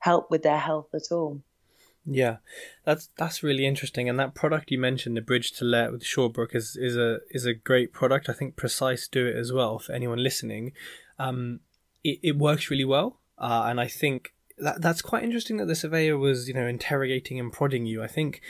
[0.00, 1.40] help with their health at all.
[2.04, 2.38] Yeah,
[2.84, 4.08] that's that's really interesting.
[4.08, 7.46] And that product you mentioned, the Bridge to Let with Shawbrook, is is a is
[7.46, 8.28] a great product.
[8.28, 10.72] I think Precise do it as well for anyone listening.
[11.18, 11.60] Um,
[12.02, 15.76] it, it works really well, uh, and I think that that's quite interesting that the
[15.76, 18.02] surveyor was you know interrogating and prodding you.
[18.02, 18.40] I think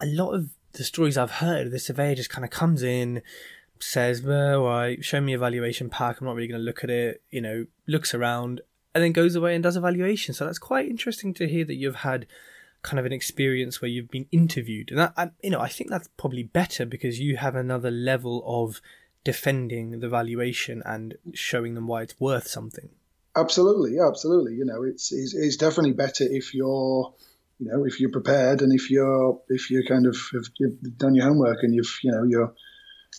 [0.00, 3.22] a lot of the stories I've heard, the surveyor just kind of comes in,
[3.78, 6.20] says, "Well, right, show me a valuation pack.
[6.20, 8.60] I'm not really going to look at it." You know, looks around
[8.92, 10.34] and then goes away and does a valuation.
[10.34, 12.26] So that's quite interesting to hear that you've had
[12.88, 16.08] kind of an experience where you've been interviewed, and I, you know I think that's
[16.16, 18.80] probably better because you have another level of
[19.24, 22.88] defending the valuation and showing them why it's worth something.
[23.36, 24.54] Absolutely, absolutely.
[24.54, 27.14] You know, it's, it's it's, definitely better if you're,
[27.58, 31.14] you know, if you're prepared and if you're if you kind of have you've done
[31.14, 32.54] your homework and you've you know you're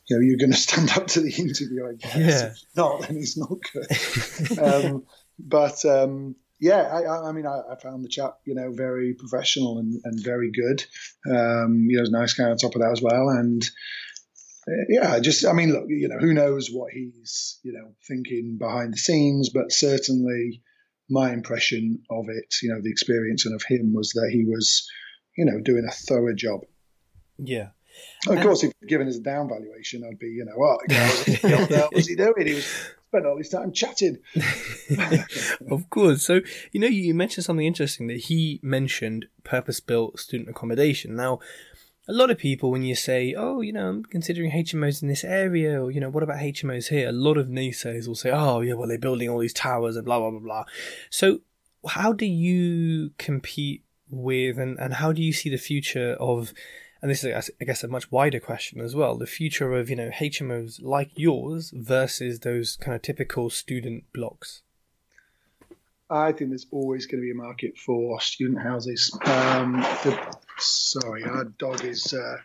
[0.07, 1.87] you know you're going to stand up to the interview.
[1.87, 2.17] I guess.
[2.17, 2.47] Yeah.
[2.47, 4.59] If not, then it's not good.
[4.85, 5.03] um,
[5.37, 9.79] but um, yeah, I, I mean, I, I, found the chap, you know, very professional
[9.79, 10.83] and, and very good.
[11.29, 13.29] Um, you know, was a nice guy on top of that as well.
[13.29, 13.63] And
[14.67, 18.57] uh, yeah, just, I mean, look, you know, who knows what he's, you know, thinking
[18.59, 20.61] behind the scenes, but certainly
[21.09, 24.85] my impression of it, you know, the experience and of him was that he was,
[25.37, 26.61] you know, doing a thorough job.
[27.37, 27.69] Yeah.
[28.27, 30.81] Of course, if given as a down valuation, I'd be, you know, what,
[31.69, 32.47] what was he doing?
[32.47, 34.17] He was spent all this time chatting.
[35.71, 36.21] of course.
[36.21, 36.41] So,
[36.71, 41.15] you know, you mentioned something interesting that he mentioned purpose built student accommodation.
[41.15, 41.39] Now,
[42.07, 45.23] a lot of people, when you say, oh, you know, I'm considering HMOs in this
[45.23, 47.09] area, or, you know, what about HMOs here?
[47.09, 50.05] A lot of naysayers will say, oh, yeah, well, they're building all these towers and
[50.05, 50.63] blah, blah, blah, blah.
[51.09, 51.41] So,
[51.87, 56.53] how do you compete with and, and how do you see the future of
[57.01, 59.17] and this is I guess a much wider question as well.
[59.17, 64.61] The future of you know HMOs like yours versus those kind of typical student blocks.
[66.09, 69.15] I think there's always going to be a market for student houses.
[69.25, 72.37] Um, the, sorry our dog is uh,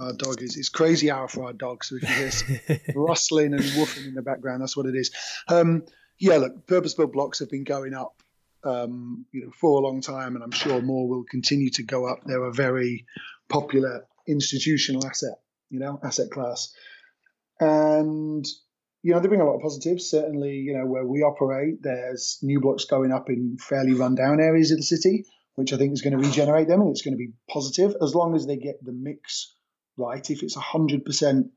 [0.00, 3.62] our dog is it's crazy hour for our dog so if you hear rustling and
[3.62, 5.10] woofing in the background that's what it is.
[5.48, 5.84] Um,
[6.18, 8.22] yeah look purpose built blocks have been going up
[8.64, 12.06] um, you know, for a long time, and I'm sure more will continue to go
[12.06, 12.24] up.
[12.24, 13.06] They're a very
[13.48, 15.38] popular institutional asset,
[15.70, 16.72] you know, asset class.
[17.60, 18.44] And,
[19.02, 20.10] you know, they bring a lot of positives.
[20.10, 24.70] Certainly, you know, where we operate, there's new blocks going up in fairly rundown areas
[24.70, 27.18] of the city, which I think is going to regenerate them and it's going to
[27.18, 29.54] be positive as long as they get the mix
[29.96, 30.28] right.
[30.30, 31.50] If it's 100%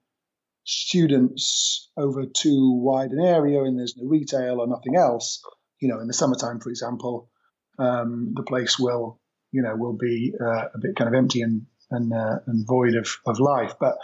[0.63, 5.41] students over too wide an area and there's no retail or nothing else,
[5.79, 7.29] you know, in the summertime, for example,
[7.79, 9.19] um, the place will,
[9.51, 12.95] you know, will be uh, a bit kind of empty and and uh, and void
[12.95, 13.73] of, of life.
[13.79, 13.97] But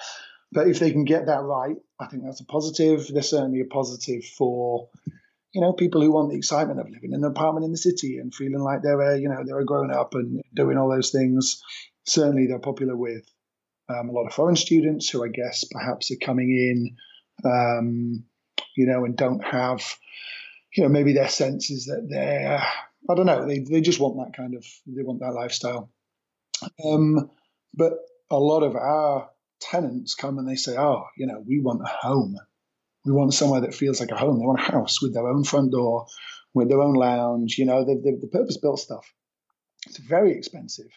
[0.52, 3.08] but if they can get that right, I think that's a positive.
[3.08, 4.90] There's certainly a positive for
[5.54, 8.18] you know people who want the excitement of living in an apartment in the city
[8.18, 11.12] and feeling like they're a, you know they're a grown up and doing all those
[11.12, 11.62] things.
[12.06, 13.26] Certainly, they're popular with
[13.90, 18.24] um, a lot of foreign students who I guess perhaps are coming in, um,
[18.76, 19.82] you know, and don't have,
[20.76, 22.62] you know, maybe their sense is that they're
[23.10, 25.90] I don't know they they just want that kind of they want that lifestyle.
[26.84, 27.30] Um,
[27.78, 27.94] but
[28.30, 29.30] a lot of our
[29.62, 32.36] tenants come and they say, oh, you know, we want a home.
[33.06, 34.40] We want somewhere that feels like a home.
[34.40, 36.08] They want a house with their own front door,
[36.54, 39.14] with their own lounge, you know, the, the, the purpose built stuff.
[39.86, 40.90] It's very expensive.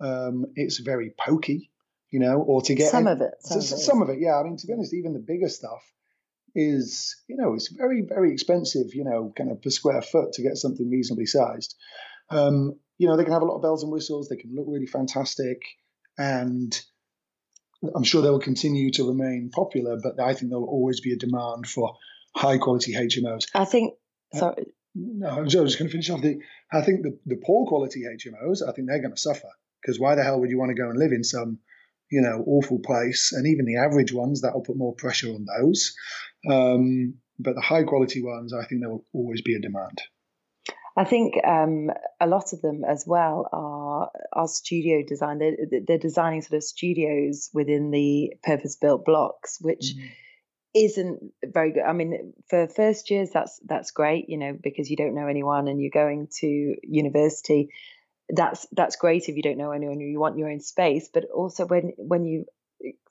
[0.00, 1.70] Um, it's very pokey,
[2.10, 3.34] you know, or to get some of it.
[3.40, 4.38] Some, of it, some of it, yeah.
[4.38, 5.82] I mean, to be honest, even the bigger stuff
[6.54, 10.42] is, you know, it's very, very expensive, you know, kind of per square foot to
[10.42, 11.74] get something reasonably sized.
[12.30, 14.28] Um, you know, they can have a lot of bells and whistles.
[14.28, 15.62] They can look really fantastic
[16.18, 16.78] and
[17.94, 21.16] I'm sure they will continue to remain popular, but I think there'll always be a
[21.16, 21.96] demand for
[22.34, 23.46] high quality HMOs.
[23.54, 23.94] I think.
[24.34, 24.54] Uh, sorry.
[24.58, 26.22] Uh, no, I was just going to finish off.
[26.22, 26.40] The,
[26.72, 29.48] I think the, the poor quality HMOs, I think they're going to suffer
[29.80, 31.58] because why the hell would you want to go and live in some,
[32.10, 33.32] you know, awful place.
[33.32, 35.94] And even the average ones, that'll put more pressure on those.
[36.50, 40.00] Um, but the high quality ones, I think there will always be a demand.
[40.98, 45.38] I think um, a lot of them as well are are studio design.
[45.38, 50.10] They're, they're designing sort of studios within the purpose built blocks, which mm.
[50.74, 51.84] isn't very good.
[51.84, 55.68] I mean, for first years, that's that's great, you know, because you don't know anyone
[55.68, 57.68] and you're going to university.
[58.28, 60.00] That's that's great if you don't know anyone.
[60.00, 62.44] You want your own space, but also when when you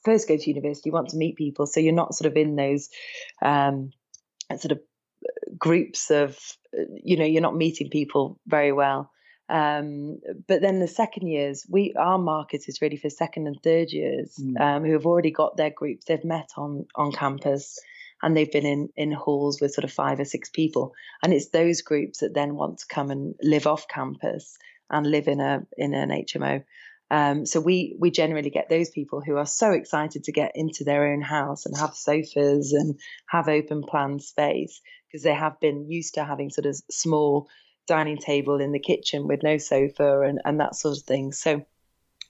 [0.04, 2.58] first go to university, you want to meet people, so you're not sort of in
[2.58, 2.89] those
[3.41, 3.91] um,
[4.58, 4.80] sort of
[5.58, 6.38] groups of
[7.04, 9.12] you know you're not meeting people very well.
[9.50, 13.91] Um, but then the second years we our market is really for second and third
[13.91, 14.60] years mm.
[14.60, 17.80] um, who have already got their groups they've met on on campus
[18.22, 20.93] and they've been in in halls with sort of five or six people.
[21.24, 24.58] And it's those groups that then want to come and live off campus
[24.89, 26.63] and live in a in an HMO
[27.10, 30.84] um, so we we generally get those people who are so excited to get into
[30.84, 35.89] their own house and have sofas and have open plan space because they have been
[35.89, 37.48] used to having sort of small
[37.88, 41.32] dining table in the kitchen with no sofa and, and that sort of thing.
[41.32, 41.65] So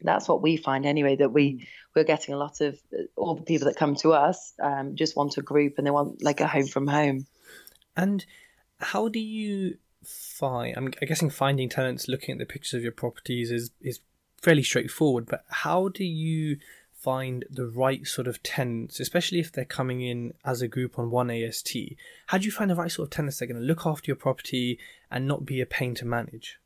[0.01, 2.79] that's what we find anyway that we we're getting a lot of
[3.15, 6.21] all the people that come to us um, just want a group and they want
[6.21, 7.25] like a home from home.
[7.95, 8.23] And
[8.79, 10.77] how do you find?
[10.77, 14.01] I'm guessing finding tenants looking at the pictures of your properties is is
[14.41, 16.57] fairly straightforward, but how do you
[16.93, 21.11] find the right sort of tenants, especially if they're coming in as a group on
[21.11, 21.75] one AST?
[22.27, 24.07] How do you find the right sort of tenants that are going to look after
[24.07, 26.59] your property and not be a pain to manage?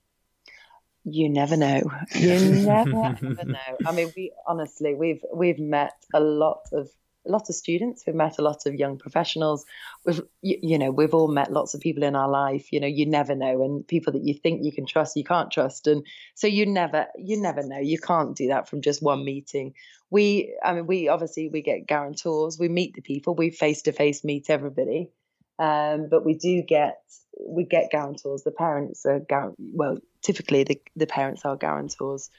[1.03, 1.81] You never know.
[2.15, 3.77] You never, never know.
[3.85, 6.89] I mean, we honestly we've we've met a lot of
[7.25, 8.03] a lot of students.
[8.05, 9.65] We've met a lot of young professionals.
[10.05, 12.71] We've, you, you, know, we've all met lots of people in our life.
[12.71, 15.51] You know, you never know, and people that you think you can trust, you can't
[15.51, 16.05] trust, and
[16.35, 17.79] so you never, you never know.
[17.79, 19.73] You can't do that from just one meeting.
[20.09, 22.57] We, I mean, we obviously we get guarantors.
[22.59, 23.35] We meet the people.
[23.35, 25.11] We face to face meet everybody,
[25.59, 27.01] um, but we do get
[27.39, 28.43] we get guarantors.
[28.43, 32.29] The parents are gar- well, typically the the parents are guarantors,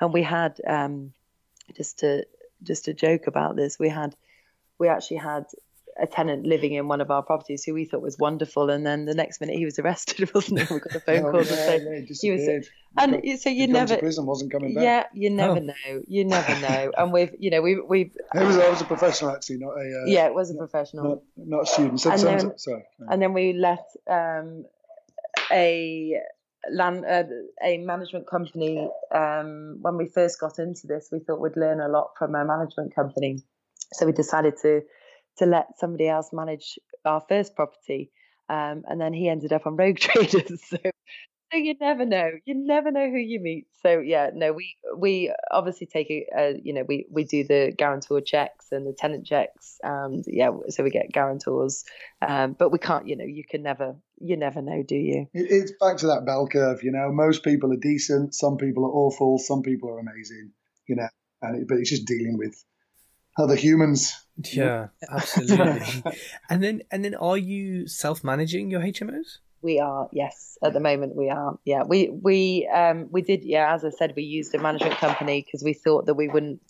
[0.00, 1.12] and we had um,
[1.76, 2.24] just to
[2.62, 3.78] just a joke about this.
[3.78, 4.14] We had
[4.80, 5.44] we actually had
[6.00, 9.04] a tenant living in one of our properties who we thought was wonderful, and then
[9.04, 10.74] the next minute he was arrested, wasn't he?
[10.74, 12.68] We got a phone oh, call yeah, to say he was.
[12.98, 14.84] And got, so you never prison wasn't coming back.
[14.84, 15.60] Yeah, you never oh.
[15.60, 16.02] know.
[16.06, 16.92] You never know.
[16.96, 18.12] And we've, you know, we've we've.
[18.34, 20.02] It was, I was a professional actually, not a.
[20.02, 22.00] Uh, yeah, it was a professional, not, not a student.
[22.00, 22.84] So, and, then, sorry.
[23.08, 24.64] and then we let um,
[25.52, 26.20] a
[26.72, 27.24] land uh,
[27.62, 31.88] a management company um, when we first got into this we thought we'd learn a
[31.88, 33.42] lot from a management company
[33.92, 34.82] so we decided to
[35.38, 38.10] to let somebody else manage our first property.
[38.48, 40.60] Um, and then he ended up on Rogue Traders.
[40.68, 40.76] So,
[41.52, 42.30] so you never know.
[42.44, 43.66] You never know who you meet.
[43.82, 47.72] So yeah, no, we we obviously take a, uh, you know we we do the
[47.76, 49.78] guarantor checks and the tenant checks.
[49.82, 51.84] And yeah, so we get guarantors,
[52.22, 53.06] um, but we can't.
[53.06, 55.26] You know, you can never you never know, do you?
[55.32, 56.82] It's back to that bell curve.
[56.82, 58.34] You know, most people are decent.
[58.34, 59.38] Some people are awful.
[59.38, 60.52] Some people are amazing.
[60.88, 61.08] You know,
[61.42, 62.54] and it, but it's just dealing with
[63.38, 64.14] other humans.
[64.52, 66.02] Yeah, absolutely.
[66.50, 69.38] and then and then are you self managing your HMOs?
[69.62, 70.56] We are, yes.
[70.62, 71.58] At the moment, we are.
[71.64, 73.44] Yeah, we we um we did.
[73.44, 76.62] Yeah, as I said, we used a management company because we thought that we wouldn't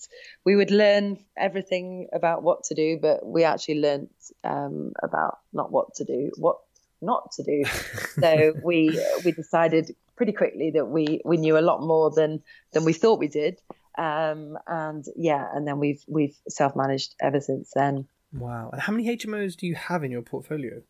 [0.45, 4.09] we would learn everything about what to do, but we actually learned
[4.43, 6.59] um about not what to do, what
[7.01, 7.65] not to do.
[8.21, 12.43] so we we decided pretty quickly that we we knew a lot more than
[12.73, 13.61] than we thought we did.
[13.99, 18.07] Um, and yeah, and then we've we've self managed ever since then.
[18.33, 18.71] Wow!
[18.73, 20.83] And how many HMOs do you have in your portfolio?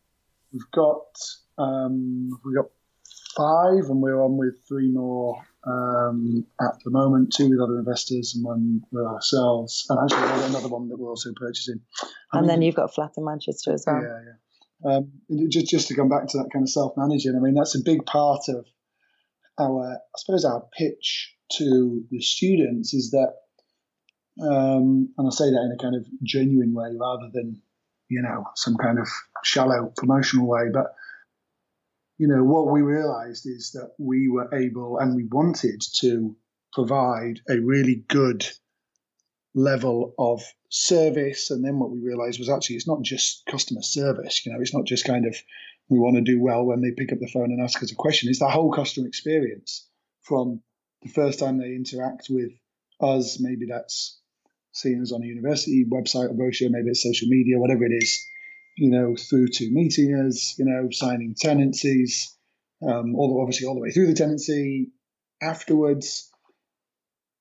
[0.52, 1.18] We've got
[1.58, 2.66] um, we've got
[3.36, 7.32] five, and we're on with three more um, at the moment.
[7.32, 9.86] Two with other investors, and one with ourselves.
[9.88, 11.80] And actually, another one that we're also purchasing.
[12.32, 14.02] I and mean, then you've got a flat in Manchester as well.
[14.02, 14.32] Yeah, yeah.
[14.82, 15.12] Um,
[15.48, 17.82] just just to come back to that kind of self managing, I mean that's a
[17.82, 18.66] big part of
[19.58, 23.34] our, I suppose, our pitch to the students is that,
[24.42, 27.60] um, and I say that in a kind of genuine way rather than,
[28.08, 29.08] you know, some kind of
[29.42, 30.94] shallow promotional way, but
[32.18, 36.36] you know, what we realized is that we were able and we wanted to
[36.70, 38.46] provide a really good
[39.54, 41.50] level of service.
[41.50, 44.74] And then what we realized was actually it's not just customer service, you know, it's
[44.74, 45.34] not just kind of
[45.88, 47.96] we want to do well when they pick up the phone and ask us a
[47.96, 48.28] question.
[48.28, 49.88] It's that whole customer experience
[50.20, 50.60] from
[51.02, 52.52] the first time they interact with
[53.00, 54.20] us, maybe that's
[54.72, 58.24] seen as on a university website or brochure, maybe it's social media, whatever it is,
[58.76, 62.36] you know, through to meeting us, you know, signing tenancies,
[62.86, 64.90] um, all the, obviously all the way through the tenancy.
[65.42, 66.30] Afterwards,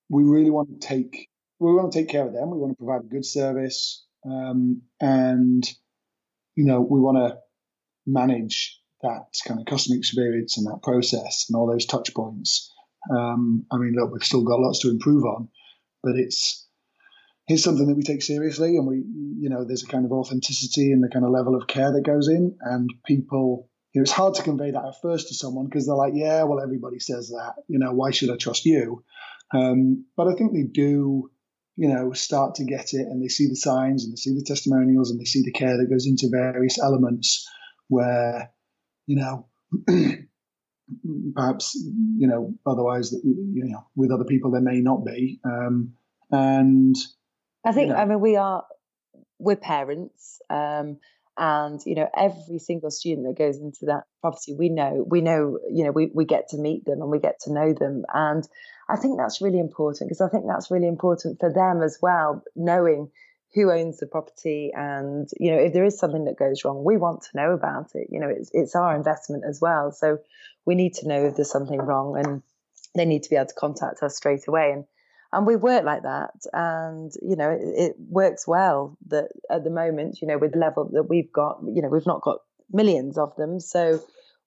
[0.08, 2.50] we really want to take we want to take care of them.
[2.50, 5.62] We want to provide a good service, um, and
[6.56, 7.38] you know, we want to
[8.06, 12.72] manage that kind of customer experience and that process and all those touch points.
[13.10, 15.48] Um, I mean, look, we've still got lots to improve on,
[16.02, 16.66] but it's
[17.48, 20.92] it's something that we take seriously, and we, you know, there's a kind of authenticity
[20.92, 23.68] and the kind of level of care that goes in, and people.
[23.92, 26.44] You know, it's hard to convey that at first to someone because they're like, "Yeah,
[26.44, 27.54] well, everybody says that.
[27.66, 29.02] You know, why should I trust you?"
[29.52, 31.30] Um, but I think they do
[31.80, 34.44] you know, start to get it and they see the signs and they see the
[34.44, 37.48] testimonials and they see the care that goes into various elements
[37.88, 38.52] where,
[39.06, 39.48] you know,
[41.34, 41.74] perhaps,
[42.16, 45.40] you know, otherwise, you know, with other people there may not be.
[45.44, 45.94] Um,
[46.30, 46.96] and
[47.64, 48.64] I think, you know, I mean, we are,
[49.38, 50.40] we're parents.
[50.48, 50.98] Um,
[51.38, 55.60] and you know every single student that goes into that property we know we know
[55.70, 58.46] you know we, we get to meet them and we get to know them and
[58.90, 62.42] I think that's really important because I think that's really important for them as well,
[62.56, 63.10] knowing
[63.54, 66.96] who owns the property and you know if there is something that goes wrong we
[66.96, 68.08] want to know about it.
[68.10, 69.92] You know it's it's our investment as well.
[69.92, 70.18] So
[70.64, 72.42] we need to know if there's something wrong and
[72.94, 74.72] they need to be able to contact us straight away.
[74.72, 74.84] And
[75.32, 76.34] and we work like that.
[76.52, 80.58] And you know it, it works well that at the moment you know with the
[80.58, 82.38] level that we've got you know we've not got
[82.72, 83.60] millions of them.
[83.60, 84.00] So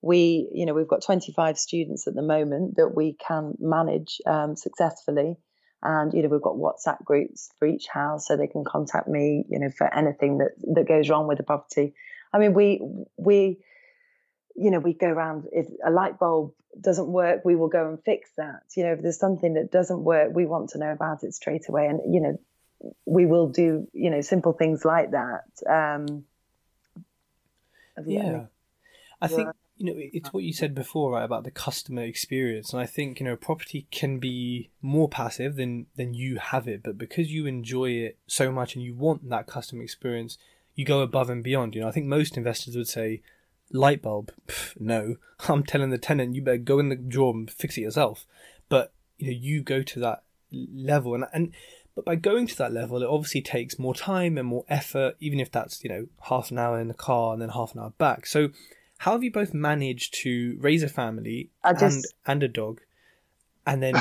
[0.04, 4.56] we, you know, we've got 25 students at the moment that we can manage um,
[4.56, 5.38] successfully.
[5.86, 9.46] And, you know, we've got WhatsApp groups for each house so they can contact me,
[9.50, 11.94] you know, for anything that, that goes wrong with the property.
[12.32, 12.82] I mean, we,
[13.18, 13.60] we,
[14.56, 18.02] you know, we go around, if a light bulb doesn't work, we will go and
[18.04, 18.64] fix that.
[18.78, 21.68] You know, if there's something that doesn't work, we want to know about it straight
[21.68, 21.88] away.
[21.88, 22.40] And, you know,
[23.06, 25.44] we will do, you know, simple things like that.
[25.68, 26.24] Um,
[28.06, 28.46] yeah.
[29.22, 30.32] I think you know, it's uh.
[30.32, 32.74] what you said before, right, about the customer experience.
[32.74, 36.84] And I think, you know, property can be more passive than, than you have it.
[36.84, 40.38] But because you enjoy it so much and you want that customer experience,
[40.76, 41.76] you go above and beyond.
[41.76, 43.22] You know, I think most investors would say,
[43.72, 45.16] light bulb, Pff, no.
[45.48, 48.26] I'm telling the tenant, you better go in the drawer and fix it yourself.
[48.70, 51.16] But, you know, you go to that level.
[51.16, 51.52] And, and,
[51.96, 55.40] but by going to that level, it obviously takes more time and more effort, even
[55.40, 57.94] if that's, you know, half an hour in the car and then half an hour
[57.98, 58.26] back.
[58.26, 58.50] So,
[59.04, 61.84] how have you both managed to raise a family just...
[61.84, 62.80] and and a dog,
[63.68, 63.96] and then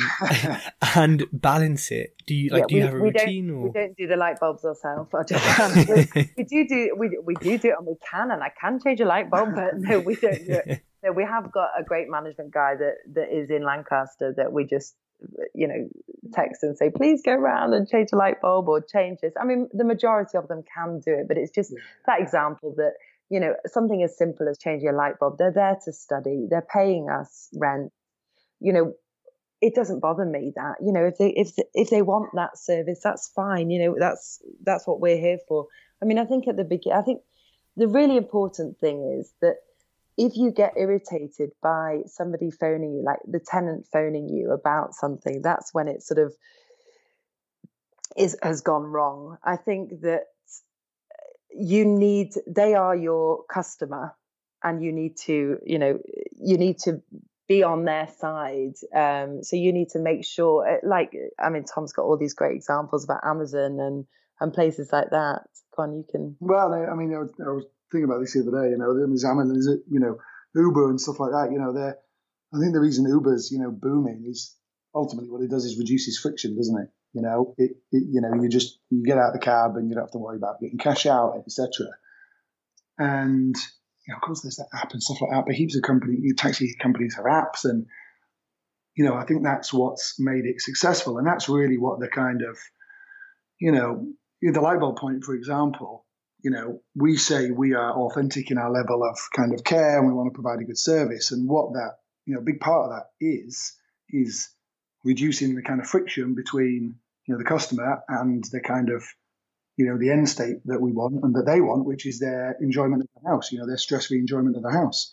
[0.95, 2.15] and balance it?
[2.25, 2.63] Do you like?
[2.63, 3.49] Yeah, do you we, have a routine?
[3.49, 3.63] Don't, or?
[3.65, 5.11] We don't do the light bulbs ourselves.
[5.13, 8.45] I just we, we, do do we we do do it and we can and
[8.45, 10.83] I can change a light bulb, but no, we don't do it.
[11.05, 14.67] So we have got a great management guy that that is in Lancaster that we
[14.67, 14.95] just
[15.53, 15.89] you know
[16.33, 19.33] text and say please go around and change a light bulb or change this.
[19.37, 21.81] I mean the majority of them can do it, but it's just yeah.
[22.07, 22.93] that example that
[23.33, 25.39] you know, something as simple as changing a light bulb.
[25.39, 26.47] They're there to study.
[26.51, 27.91] They're paying us rent.
[28.61, 28.93] You know,
[29.63, 33.01] it doesn't bother me that you know if they if if they want that service,
[33.03, 33.71] that's fine.
[33.71, 35.67] You know, that's that's what we're here for.
[36.03, 37.23] I mean, I think at the beginning, I think
[37.77, 39.57] the really important thing is that
[40.19, 45.41] if you get irritated by somebody phoning you, like the tenant phoning you about something,
[45.41, 46.35] that's when it sort of
[48.15, 49.39] is has gone wrong.
[49.43, 50.25] I think that
[51.55, 54.15] you need they are your customer
[54.63, 55.99] and you need to you know
[56.41, 57.03] you need to
[57.49, 61.65] be on their side um, so you need to make sure eh, like i mean
[61.65, 64.07] tom's got all these great examples about amazon and
[64.41, 65.43] and places like that.
[65.75, 68.63] Con you can well i mean I was, I was thinking about this the other
[68.63, 70.19] day you know there's amazon is it you know
[70.55, 71.97] uber and stuff like that you know they're
[72.55, 74.55] i think the reason uber's you know booming is
[74.95, 78.43] ultimately what it does is reduces friction doesn't it you know, it, it, you know,
[78.43, 80.79] you just you get out the cab and you don't have to worry about getting
[80.79, 81.89] cash out, etc.
[82.99, 83.55] And
[84.07, 85.45] you know, of course, there's that app and stuff like that.
[85.47, 87.87] But heaps of company, taxi companies have apps, and
[88.97, 92.43] you know, I think that's what's made it successful, and that's really what the kind
[92.43, 92.59] of,
[93.61, 94.07] you know,
[94.41, 96.07] the light bulb point, for example.
[96.43, 100.09] You know, we say we are authentic in our level of kind of care, and
[100.09, 101.31] we want to provide a good service.
[101.31, 101.93] And what that,
[102.25, 103.75] you know, a big part of that is
[104.09, 104.49] is
[105.05, 106.97] reducing the kind of friction between
[107.27, 109.05] you know the customer and the kind of
[109.77, 112.57] you know the end state that we want and that they want, which is their
[112.61, 115.13] enjoyment of the house, you know, their stress-free enjoyment of the house.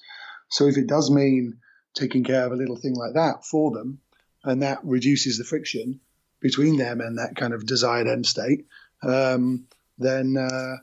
[0.50, 1.58] So if it does mean
[1.96, 4.00] taking care of a little thing like that for them,
[4.44, 6.00] and that reduces the friction
[6.40, 8.66] between them and that kind of desired end state,
[9.04, 9.66] um,
[9.98, 10.78] then uh,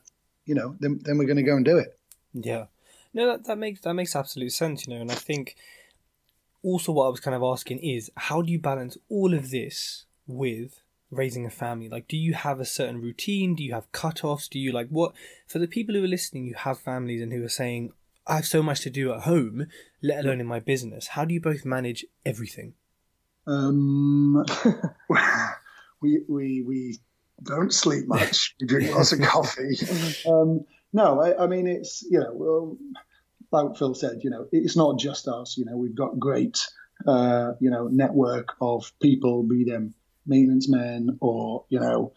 [0.44, 1.98] you know, then, then we're going to go and do it.
[2.32, 2.66] Yeah,
[3.12, 5.56] no, that, that makes that makes absolute sense, you know, and I think
[6.62, 10.06] also what I was kind of asking is how do you balance all of this
[10.26, 10.80] with
[11.10, 11.88] raising a family?
[11.88, 13.54] Like, do you have a certain routine?
[13.54, 14.48] Do you have cut-offs?
[14.48, 15.12] Do you like what?
[15.46, 17.92] For the people who are listening, you have families and who are saying,
[18.26, 19.66] I have so much to do at home,
[20.02, 21.08] let alone in my business.
[21.08, 22.74] How do you both manage everything?
[23.46, 24.44] Um,
[26.00, 26.98] we, we, we,
[27.42, 28.54] don't sleep much.
[28.60, 29.76] We drink lots of coffee.
[30.26, 32.78] Um, no, I, I, mean it's you know, well,
[33.52, 35.58] like Phil said, you know, it's not just us.
[35.58, 36.66] You know, we've got great
[37.06, 39.94] uh, you know network of people, be them
[40.26, 42.12] maintenance men or you know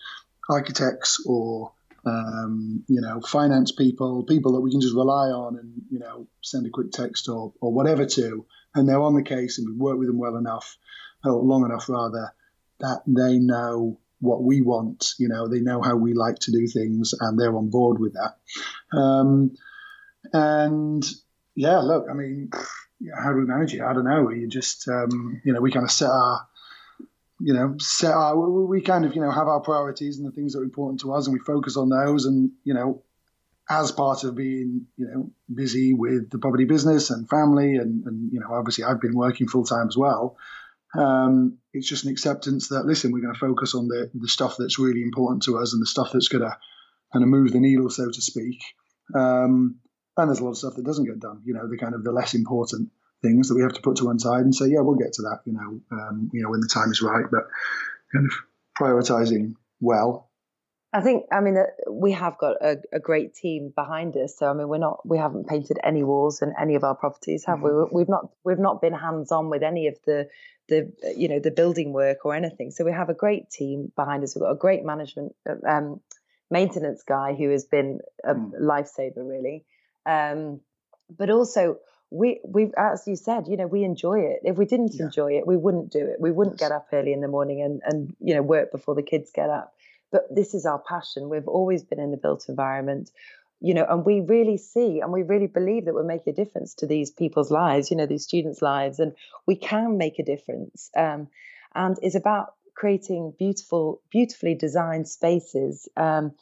[0.50, 1.72] architects or
[2.06, 6.28] um, you know finance people, people that we can just rely on and you know
[6.42, 8.46] send a quick text or or whatever to,
[8.76, 10.78] and they're on the case and we work with them well enough,
[11.24, 12.34] or long enough rather,
[12.80, 15.14] that they know what we want.
[15.18, 18.14] You know, they know how we like to do things, and they're on board with
[18.14, 18.98] that.
[18.98, 19.52] Um,
[20.34, 21.06] and
[21.56, 22.50] yeah, look, I mean,
[23.22, 23.82] how do we manage it?
[23.82, 24.30] I don't know.
[24.30, 26.48] You just, um, you know, we kind of set our,
[27.40, 30.54] you know, set our, we kind of, you know, have our priorities and the things
[30.54, 32.26] that are important to us, and we focus on those.
[32.26, 33.04] And you know,
[33.70, 38.32] as part of being, you know, busy with the property business and family, and, and
[38.34, 40.38] you know, obviously I've been working full time as well.
[40.98, 44.56] Um, it's just an acceptance that listen, we're going to focus on the the stuff
[44.58, 46.58] that's really important to us and the stuff that's going to
[47.14, 48.62] kind of move the needle, so to speak.
[49.16, 49.80] Um,
[50.18, 51.42] and there's a lot of stuff that doesn't get done.
[51.46, 52.90] You know, the kind of the less important
[53.22, 55.24] things that we have to put to one side and say, yeah, we'll get to
[55.24, 55.40] that.
[55.46, 57.48] You know, um, you know when the time is right, but
[58.14, 58.34] kind of
[58.80, 60.30] prioritizing well
[60.92, 64.36] I think, I mean, uh, we have got a, a, great team behind us.
[64.38, 67.46] So, I mean, we're not, we haven't painted any walls in any of our properties,
[67.46, 67.96] have mm-hmm.
[67.96, 68.02] we?
[68.02, 70.30] We've not, we've not been hands on with any of the,
[70.68, 72.72] the, you know, the building work or anything.
[72.72, 74.36] So we have a great team behind us.
[74.36, 76.02] We've got a great management, uh, um,
[76.50, 78.60] maintenance guy who has been a mm.
[78.60, 79.66] lifesaver, really.
[80.08, 80.62] Um,
[81.16, 81.78] but also,
[82.12, 85.06] we we as you said you know we enjoy it if we didn't yeah.
[85.06, 87.82] enjoy it we wouldn't do it we wouldn't get up early in the morning and
[87.86, 89.76] and you know work before the kids get up
[90.12, 91.30] but this is our passion.
[91.30, 93.12] We've always been in the built environment,
[93.62, 96.74] you know, and we really see and we really believe that we're making a difference
[96.76, 99.14] to these people's lives, you know, these students' lives, and
[99.46, 100.90] we can make a difference.
[100.96, 101.28] Um,
[101.76, 105.88] and it's about creating beautiful, beautifully designed spaces.
[105.98, 106.34] Um,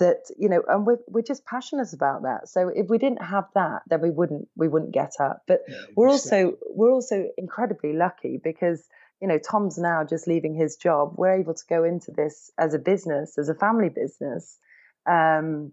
[0.00, 3.44] that you know and we're, we're just passionate about that so if we didn't have
[3.54, 7.92] that then we wouldn't we wouldn't get up but yeah, we're also we're also incredibly
[7.92, 8.86] lucky because
[9.20, 11.14] you know, Tom's now just leaving his job.
[11.16, 14.58] We're able to go into this as a business, as a family business.
[15.06, 15.72] Um,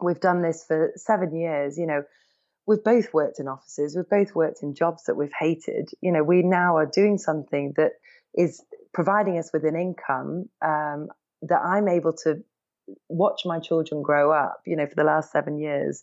[0.00, 1.78] we've done this for seven years.
[1.78, 2.02] You know,
[2.66, 3.96] we've both worked in offices.
[3.96, 5.90] We've both worked in jobs that we've hated.
[6.00, 7.92] You know, we now are doing something that
[8.34, 8.62] is
[8.92, 11.08] providing us with an income um,
[11.42, 12.42] that I'm able to
[13.08, 14.62] watch my children grow up.
[14.66, 16.02] You know, for the last seven years,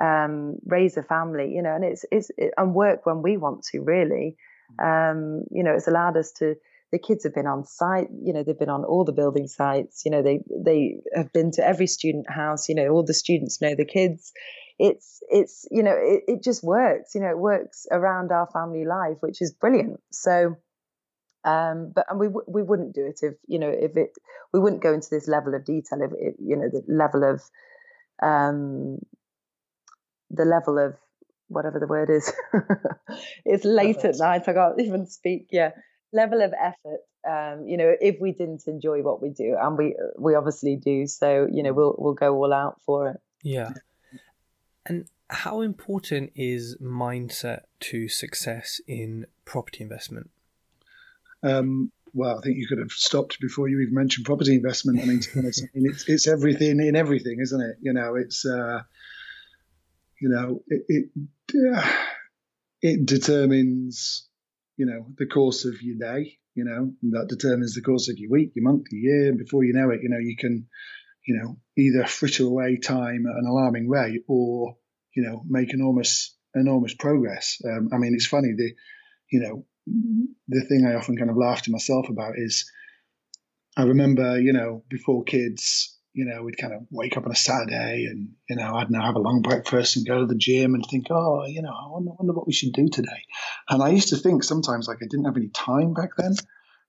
[0.00, 1.52] um, raise a family.
[1.54, 4.36] You know, and it's it's it, and work when we want to really.
[4.82, 6.54] Um, you know, it's allowed us to.
[6.92, 8.08] The kids have been on site.
[8.22, 10.02] You know, they've been on all the building sites.
[10.04, 12.68] You know, they they have been to every student house.
[12.68, 14.32] You know, all the students know the kids.
[14.78, 17.14] It's it's you know it, it just works.
[17.14, 20.00] You know, it works around our family life, which is brilliant.
[20.12, 20.56] So.
[21.44, 24.12] Um, but and we we wouldn't do it if you know if it
[24.52, 27.42] we wouldn't go into this level of detail if it, you know the level of
[28.22, 28.98] um,
[30.30, 30.96] the level of
[31.48, 32.32] whatever the word is.
[33.44, 34.48] it's late at night.
[34.48, 35.48] I can't even speak.
[35.50, 35.70] Yeah,
[36.12, 37.00] level of effort.
[37.26, 41.06] Um, you know, if we didn't enjoy what we do, and we we obviously do,
[41.06, 43.20] so you know, we'll we'll go all out for it.
[43.42, 43.72] Yeah.
[44.86, 50.30] And how important is mindset to success in property investment?
[51.44, 55.00] Um, well, I think you could have stopped before you even mentioned property investment.
[55.00, 55.20] I mean,
[55.74, 57.76] it's, it's everything in everything, isn't it?
[57.80, 58.82] You know, it's uh,
[60.20, 61.94] you know, it, it,
[62.80, 64.28] it determines,
[64.76, 68.30] you know, the course of your day, you know, that determines the course of your
[68.30, 69.28] week, your month, your year.
[69.28, 70.66] And before you know it, you know, you can,
[71.26, 74.76] you know, either fritter away time at an alarming rate or,
[75.14, 77.58] you know, make enormous, enormous progress.
[77.64, 78.72] Um, I mean, it's funny, the,
[79.30, 80.24] you know, Mm-hmm.
[80.48, 82.70] the thing I often kind of laugh to myself about is
[83.76, 87.36] I remember, you know, before kids, you know, we'd kind of wake up on a
[87.36, 90.74] Saturday and, you know, I'd now have a long breakfast and go to the gym
[90.74, 93.24] and think, oh, you know, I wonder, wonder what we should do today.
[93.68, 96.34] And I used to think sometimes like I didn't have any time back then.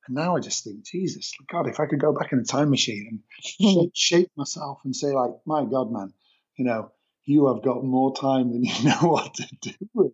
[0.07, 2.69] And now I just think, Jesus, God, if I could go back in a time
[2.69, 3.19] machine and
[3.73, 6.13] shape, shape myself and say, like, my God, man,
[6.55, 6.91] you know,
[7.25, 10.13] you have got more time than you know what to do with.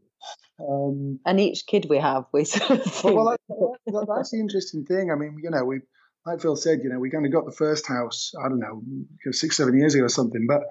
[0.69, 3.39] Um, and each kid we have, we sort of well, that,
[3.87, 5.11] that, that's the interesting thing.
[5.11, 5.79] I mean, you know, we
[6.25, 8.83] like Phil said, you know, we kind of got the first house, I don't know,
[9.31, 10.61] six, seven years ago or something, but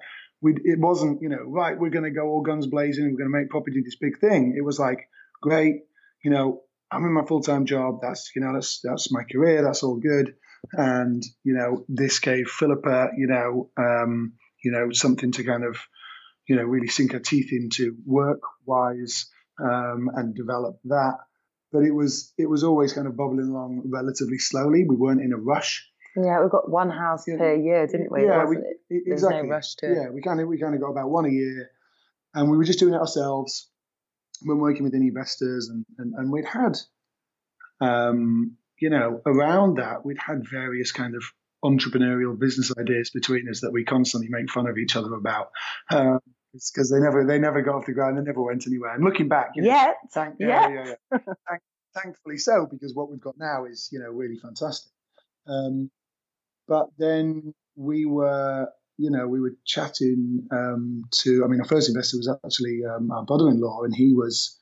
[0.41, 3.31] we it wasn't, you know, right, we're going to go all guns blazing, we're going
[3.31, 4.55] to make property this big thing.
[4.57, 4.99] It was like,
[5.41, 5.81] great,
[6.23, 6.61] you know,
[6.91, 7.99] I'm in my full time job.
[8.01, 9.63] That's, you know, that's, that's my career.
[9.63, 10.35] That's all good.
[10.73, 14.33] And, you know, this gave Philippa, you know, um,
[14.63, 15.77] you know, something to kind of,
[16.47, 19.27] you know, really sink her teeth into work wise
[19.61, 21.17] um, and develop that
[21.71, 24.83] but it was it was always kind of bubbling along relatively slowly.
[24.87, 25.87] We weren't in a rush.
[26.17, 27.37] Yeah, we got one house Yeah.
[27.37, 28.25] per year, didn't we?
[28.25, 28.81] Yeah, we- it?
[28.89, 29.89] No exactly.
[29.89, 29.95] it.
[29.95, 31.69] Yeah, we kind of we kind of got about one a year,
[32.33, 33.69] and we were just doing it ourselves.
[34.43, 36.77] When working with any investors, and and, and we'd had,
[37.79, 41.23] um, you know, around that we'd had various kind of
[41.63, 45.51] entrepreneurial business ideas between us that we constantly make fun of each other about.
[45.89, 46.19] Um,
[46.53, 48.93] because they never they never got off the ground, they never went anywhere.
[48.93, 50.69] And looking back, you know, Yet, Thank, Yeah.
[50.69, 51.17] yeah, yeah, yeah.
[51.49, 51.61] Thank,
[51.93, 54.91] thankfully so, because what we've got now is, you know, really fantastic.
[55.47, 55.89] Um,
[56.67, 61.89] but then we were, you know, we were chatting um, to, I mean, our first
[61.89, 64.57] investor was actually um, our brother-in-law, and he was,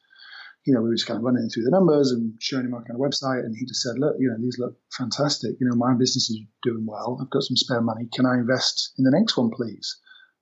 [0.65, 2.83] you know, we were just kind of running through the numbers and showing him our
[2.83, 5.55] kind of website, and he just said, look, you know, these look fantastic.
[5.59, 7.19] You know, my business is doing well.
[7.21, 8.07] I've got some spare money.
[8.13, 9.99] Can I invest in the next one, please?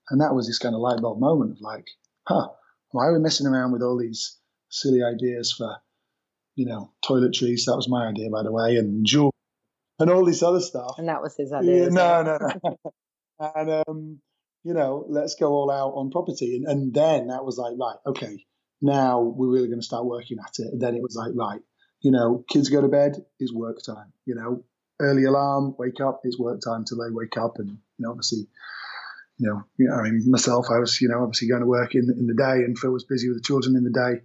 [0.09, 1.87] And that was this kind of light bulb moment of like,
[2.27, 2.49] huh,
[2.91, 4.37] why are we messing around with all these
[4.69, 5.77] silly ideas for,
[6.55, 7.65] you know, toiletries?
[7.65, 9.31] That was my idea, by the way, and jewelry
[9.99, 10.95] and all this other stuff.
[10.97, 11.83] and that was his idea.
[11.83, 12.77] Yeah, no, no, no.
[13.55, 14.19] and um,
[14.63, 16.57] you know, let's go all out on property.
[16.57, 18.45] And, and then that was like, right, okay,
[18.81, 20.73] now we're really going to start working at it.
[20.73, 21.61] And then it was like, right,
[22.01, 24.11] you know, kids go to bed is work time.
[24.25, 24.63] You know,
[24.99, 27.59] early alarm, wake up it's work time till they wake up.
[27.59, 28.47] And you know, obviously,
[29.39, 32.27] you know, I mean, myself, I was, you know, obviously going to work in in
[32.27, 34.21] the day, and Phil was busy with the children in the day.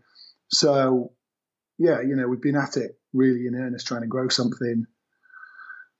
[0.49, 1.13] So,
[1.79, 4.87] yeah, you know, we've been at it really in earnest, trying to grow something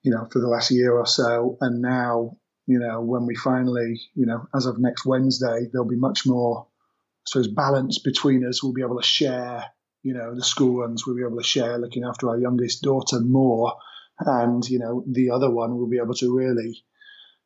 [0.03, 1.57] you know, for the last year or so.
[1.61, 2.37] And now,
[2.67, 6.67] you know, when we finally, you know, as of next Wednesday, there'll be much more,
[6.67, 8.61] I suppose, balance between us.
[8.61, 9.65] We'll be able to share,
[10.03, 11.07] you know, the school runs.
[11.07, 13.75] We'll be able to share looking after our youngest daughter more.
[14.19, 16.83] And, you know, the other one will be able to really,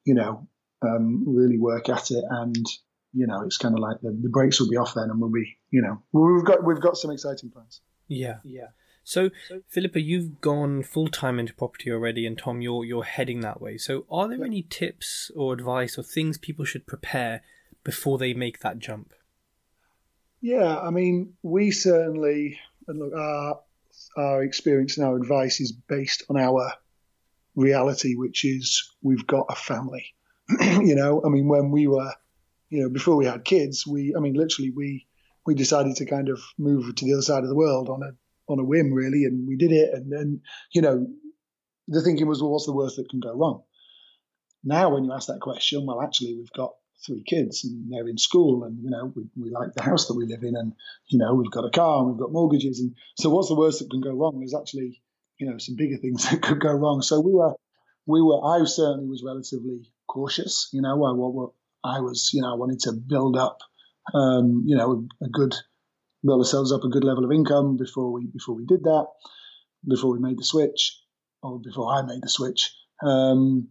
[0.04, 0.48] you know,
[0.82, 2.24] um, really work at it.
[2.30, 2.66] And,
[3.14, 5.32] you know, it's kind of like the, the brakes will be off then and we'll
[5.32, 7.82] be, you know, we've got, we've got some exciting plans.
[8.08, 8.68] Yeah, yeah.
[9.08, 9.30] So,
[9.70, 13.78] Philippa, you've gone full time into property already, and Tom, you're you're heading that way.
[13.78, 17.42] So, are there any tips or advice or things people should prepare
[17.86, 19.14] before they make that jump?
[20.42, 22.60] Yeah, I mean, we certainly,
[22.90, 23.62] and look, our
[24.18, 26.74] our experience and our advice is based on our
[27.56, 30.16] reality, which is we've got a family.
[30.62, 32.12] you know, I mean, when we were,
[32.70, 35.06] you know, before we had kids, we, I mean, literally, we
[35.46, 38.12] we decided to kind of move to the other side of the world on a
[38.52, 39.94] on a whim, really, and we did it.
[39.94, 40.42] And then,
[40.72, 41.08] you know,
[41.88, 43.64] the thinking was, well, what's the worst that can go wrong?
[44.64, 46.74] Now, when you ask that question, well, actually, we've got
[47.06, 50.16] three kids and they're in school, and you know, we, we like the house that
[50.16, 50.74] we live in, and
[51.08, 53.80] you know, we've got a car and we've got mortgages, and so what's the worst
[53.80, 54.40] that can go wrong?
[54.40, 55.02] There's actually,
[55.38, 57.02] you know, some bigger things that could go wrong.
[57.02, 57.54] So we were,
[58.06, 60.70] we were, I certainly was relatively cautious.
[60.74, 61.54] You know,
[61.84, 63.60] I, I was, you know, I wanted to build up,
[64.14, 65.54] um, you know, a good
[66.24, 69.08] build ourselves up a good level of income before we before we did that,
[69.88, 71.00] before we made the switch,
[71.42, 72.74] or before I made the switch.
[73.04, 73.70] Um,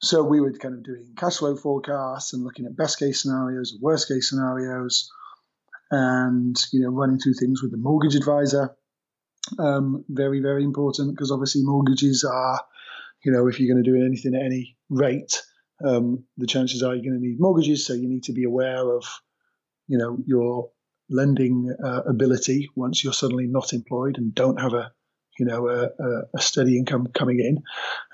[0.00, 3.76] so we were kind of doing cash flow forecasts and looking at best case scenarios,
[3.80, 5.10] worst case scenarios,
[5.90, 8.76] and you know running through things with the mortgage advisor.
[9.58, 12.60] Um, very very important because obviously mortgages are,
[13.24, 15.42] you know, if you're going to do anything at any rate,
[15.84, 17.86] um, the chances are you're going to need mortgages.
[17.86, 19.04] So you need to be aware of,
[19.86, 20.70] you know, your
[21.10, 24.92] lending uh, ability once you're suddenly not employed and don't have a
[25.38, 25.88] you know a,
[26.34, 27.62] a, steady income coming in.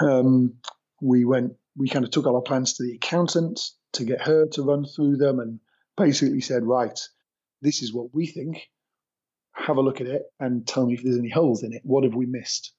[0.07, 0.55] Um,
[1.01, 3.61] we went we kind of took all our plans to the accountant
[3.95, 5.61] to get her to run through them and
[5.97, 6.99] basically said right
[7.63, 8.69] this is what we think
[9.53, 12.05] have a look at it and tell me if there's any holes in it what
[12.05, 12.74] have we missed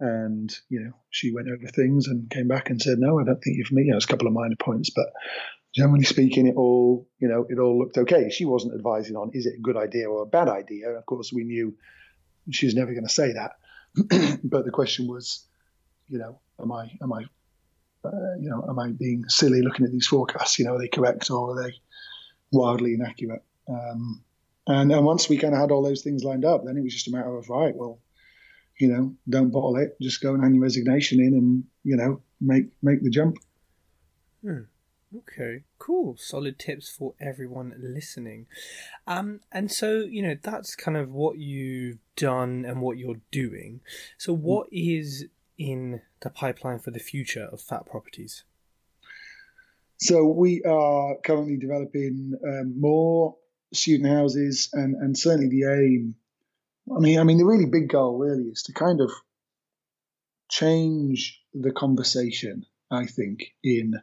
[0.00, 3.42] and you know she went over things and came back and said no i don't
[3.42, 5.12] think you've me there's a couple of minor points but
[5.74, 8.30] generally speaking, it all you know it all looked okay.
[8.30, 10.90] She wasn't advising on is it a good idea or a bad idea.
[10.90, 11.76] Of course, we knew
[12.50, 13.52] she was never going to say that.
[14.44, 15.46] but the question was,
[16.08, 17.24] you know, am I am I
[18.04, 20.58] uh, you know am I being silly looking at these forecasts?
[20.58, 21.74] You know, are they correct or are they
[22.52, 23.42] wildly inaccurate?
[23.68, 24.22] Um,
[24.66, 26.94] and and once we kind of had all those things lined up, then it was
[26.94, 28.00] just a matter of right, well,
[28.80, 32.22] you know, don't bottle it, just go and hand your resignation in, and you know,
[32.40, 33.36] make make the jump.
[34.42, 34.62] Hmm.
[35.16, 36.16] Okay, cool.
[36.16, 38.46] Solid tips for everyone listening.
[39.08, 43.80] Um, and so, you know, that's kind of what you've done and what you're doing.
[44.18, 45.26] So, what is
[45.58, 48.44] in the pipeline for the future of Fat Properties?
[49.96, 53.36] So, we are currently developing um, more
[53.72, 56.14] student houses, and, and certainly the aim.
[56.94, 59.10] I mean, I mean, the really big goal really is to kind of
[60.50, 62.64] change the conversation.
[62.90, 63.94] I think in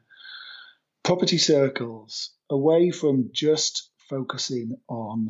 [1.03, 5.29] property circles away from just focusing on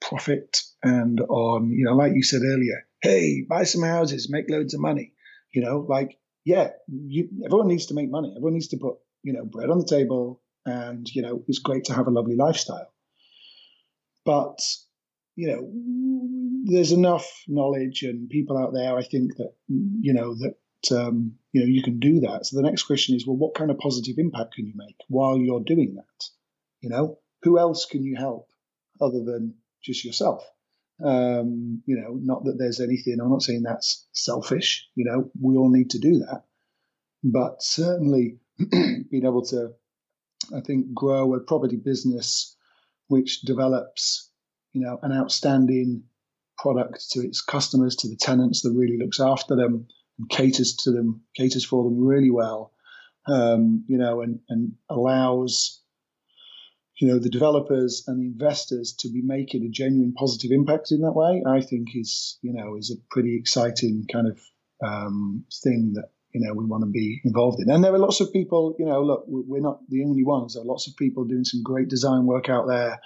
[0.00, 4.74] profit and on, you know, like you said earlier, hey, buy some houses, make loads
[4.74, 5.14] of money.
[5.52, 8.32] You know, like yeah, you, everyone needs to make money.
[8.34, 11.84] Everyone needs to put you know bread on the table, and you know it's great
[11.84, 12.92] to have a lovely lifestyle.
[14.24, 14.60] But
[15.36, 15.70] you know,
[16.64, 18.96] there's enough knowledge and people out there.
[18.96, 22.46] I think that you know that um, you know you can do that.
[22.46, 25.38] So the next question is, well, what kind of positive impact can you make while
[25.38, 26.24] you're doing that?
[26.80, 28.48] You know, who else can you help
[29.00, 30.44] other than just yourself?
[31.04, 33.18] Um, you know, not that there's anything.
[33.20, 34.88] I'm not saying that's selfish.
[34.94, 36.44] You know, we all need to do that,
[37.22, 38.38] but certainly
[38.70, 39.72] being able to,
[40.54, 42.56] I think, grow a property business
[43.06, 44.30] which develops,
[44.72, 46.02] you know, an outstanding
[46.58, 49.86] product to its customers, to the tenants that really looks after them
[50.18, 52.72] and caters to them, caters for them really well,
[53.26, 55.80] um, you know, and, and allows,
[57.00, 61.02] you know, the developers and the investors to be making a genuine positive impact in
[61.02, 64.40] that way, I think is, you know, is a pretty exciting kind of
[64.84, 67.70] um, thing that, you know, we want to be involved in.
[67.70, 70.54] And there are lots of people, you know, look, we're not the only ones.
[70.54, 73.00] There are lots of people doing some great design work out there,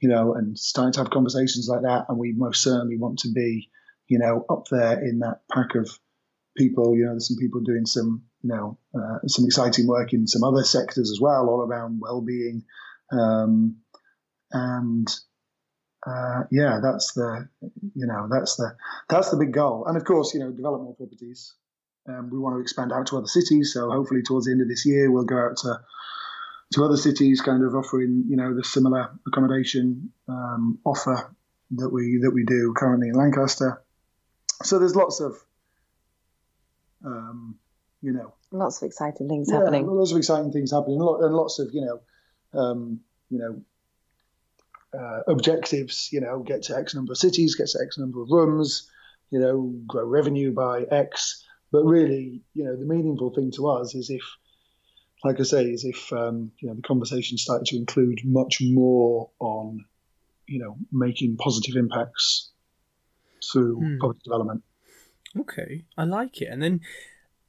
[0.00, 2.06] you know, and starting to have conversations like that.
[2.08, 3.70] And we most certainly want to be,
[4.08, 5.88] you know, up there in that pack of
[6.56, 6.96] people.
[6.96, 10.44] You know, there's some people doing some, you know, uh, some exciting work in some
[10.44, 12.64] other sectors as well, all around well-being,
[13.12, 13.76] um,
[14.52, 15.08] and
[16.06, 17.48] uh, yeah, that's the,
[17.94, 18.76] you know, that's the
[19.08, 19.86] that's the big goal.
[19.86, 21.54] And of course, you know, develop more properties.
[22.08, 23.72] Um, we want to expand out to other cities.
[23.72, 25.80] So hopefully, towards the end of this year, we'll go out to
[26.72, 31.34] to other cities, kind of offering, you know, the similar accommodation um, offer
[31.72, 33.82] that we that we do currently in Lancaster.
[34.62, 35.36] So there's lots of
[37.04, 37.56] um,
[38.02, 39.86] you know, lots of exciting things yeah, happening.
[39.86, 43.00] Lots of exciting things happening, and lots of you know, um,
[43.30, 46.10] you know, uh, objectives.
[46.12, 48.90] You know, get to X number of cities, get to X number of rooms.
[49.30, 51.44] You know, grow revenue by X.
[51.72, 54.22] But really, you know, the meaningful thing to us is if,
[55.24, 59.30] like I say, is if um, you know the conversation started to include much more
[59.38, 59.84] on,
[60.46, 62.50] you know, making positive impacts
[63.52, 63.98] through hmm.
[63.98, 64.62] public development.
[65.38, 66.48] Okay, I like it.
[66.50, 66.80] And then,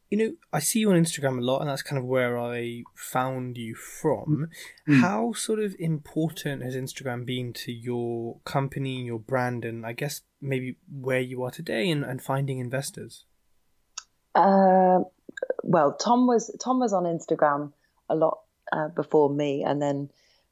[0.10, 2.84] you know, I see you on Instagram a lot, and that's kind of where I
[2.96, 4.50] found you from.
[4.88, 5.02] Mm.
[5.02, 9.94] How sort of important has Instagram been to your company, and your brand, and I
[9.94, 13.26] guess maybe where you are today and, and finding investors?
[14.36, 15.00] Uh,
[15.64, 17.72] well, Tom was Tom was on Instagram
[18.10, 18.40] a lot
[18.72, 20.10] uh, before me, and then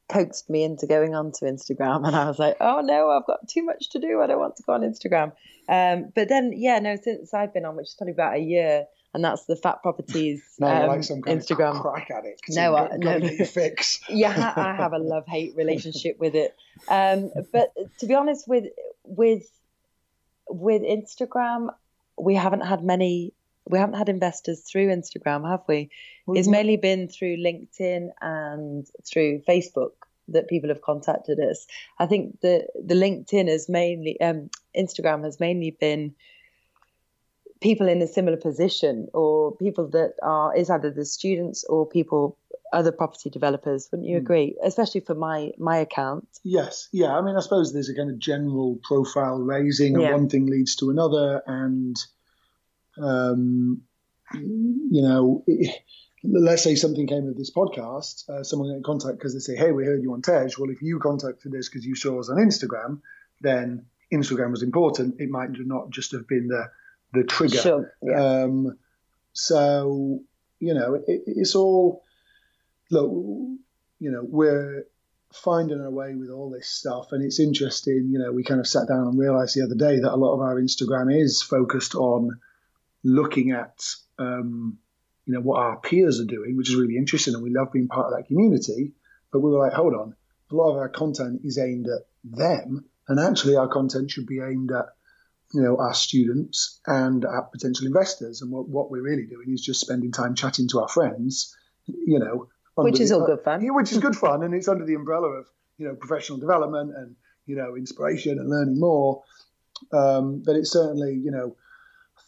[0.08, 3.64] coaxed me into going onto Instagram, and I was like, "Oh no, I've got too
[3.64, 4.20] much to do.
[4.20, 5.32] I don't want to go on Instagram."
[5.68, 8.86] Um, but then, yeah, no, since I've been on, which is probably about a year,
[9.14, 11.80] and that's the Fat Properties no, um, like Instagram.
[11.80, 12.40] crack at it.
[12.50, 13.44] No, uh, no, no.
[13.44, 14.00] fix.
[14.08, 16.54] yeah, I have a love hate relationship with it.
[16.88, 18.66] Um, but to be honest, with
[19.04, 19.50] with
[20.48, 21.70] with Instagram,
[22.18, 23.32] we haven't had many.
[23.68, 25.90] We haven't had investors through Instagram, have we?
[26.26, 29.92] Well, it's mainly been through LinkedIn and through Facebook
[30.28, 31.66] that people have contacted us.
[31.98, 36.14] I think the the LinkedIn has mainly um, Instagram has mainly been
[37.60, 42.38] people in a similar position or people that are is either the students or people
[42.72, 44.24] other property developers wouldn't you hmm.
[44.24, 48.10] agree especially for my my account yes yeah i mean i suppose there's a kind
[48.10, 50.12] of general profile raising and yeah.
[50.12, 51.96] one thing leads to another and
[52.98, 53.82] um
[54.34, 55.82] you know it,
[56.28, 59.56] let's say something came of this podcast, uh, someone get in contact because they say,
[59.56, 62.28] "Hey, we heard you on Tej." Well, if you contacted us because you saw us
[62.28, 63.00] on Instagram,
[63.40, 65.20] then Instagram was important.
[65.20, 66.70] It might not just have been the
[67.12, 67.58] the trigger.
[67.58, 67.94] Sure.
[68.02, 68.42] Yeah.
[68.42, 68.78] Um,
[69.32, 70.20] so
[70.58, 72.02] you know, it, it's all
[72.90, 73.10] look.
[73.98, 74.86] You know, we're
[75.32, 78.08] finding our way with all this stuff, and it's interesting.
[78.10, 80.34] You know, we kind of sat down and realised the other day that a lot
[80.34, 82.40] of our Instagram is focused on
[83.06, 83.84] looking at.
[84.18, 84.78] Um,
[85.26, 87.88] you know what our peers are doing, which is really interesting, and we love being
[87.88, 88.92] part of that community.
[89.32, 90.14] But we were like, hold on,
[90.50, 94.40] a lot of our content is aimed at them, and actually our content should be
[94.40, 94.86] aimed at
[95.52, 98.42] you know our students and at potential investors.
[98.42, 102.18] And what, what we're really doing is just spending time chatting to our friends, you
[102.18, 103.64] know, which is the, all good fun.
[103.64, 105.46] Yeah, which is good fun, and it's under the umbrella of
[105.78, 109.22] you know professional development and you know inspiration and learning more.
[109.92, 111.56] Um, but it's certainly you know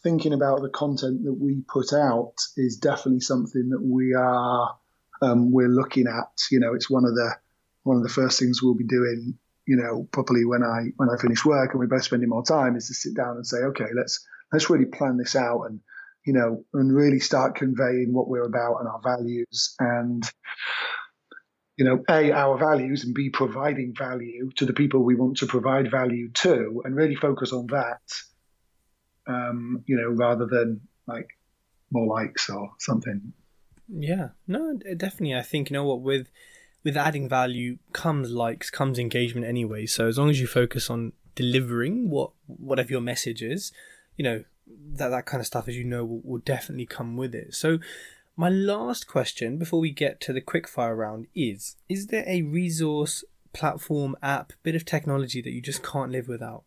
[0.08, 4.74] thinking about the content that we put out is definitely something that we are
[5.20, 6.32] um, we're looking at.
[6.50, 7.34] You know, it's one of the
[7.82, 9.38] one of the first things we'll be doing.
[9.66, 12.74] You know, properly when I when I finish work and we're both spending more time
[12.74, 15.80] is to sit down and say, okay, let's let's really plan this out and
[16.24, 20.24] you know and really start conveying what we're about and our values and
[21.76, 25.46] you know, A, our values and B, providing value to the people we want to
[25.46, 28.00] provide value to and really focus on that
[29.28, 31.28] um, you know, rather than like
[31.90, 33.32] more likes or something.
[33.88, 35.34] Yeah, no, definitely.
[35.34, 36.28] I think you know what with
[36.84, 39.86] with adding value comes likes, comes engagement anyway.
[39.86, 43.72] So as long as you focus on delivering what whatever your message is,
[44.16, 47.34] you know that that kind of stuff, as you know, will, will definitely come with
[47.34, 47.54] it.
[47.54, 47.78] So
[48.36, 53.24] my last question before we get to the quickfire round is: Is there a resource,
[53.52, 56.64] platform, app, bit of technology that you just can't live without?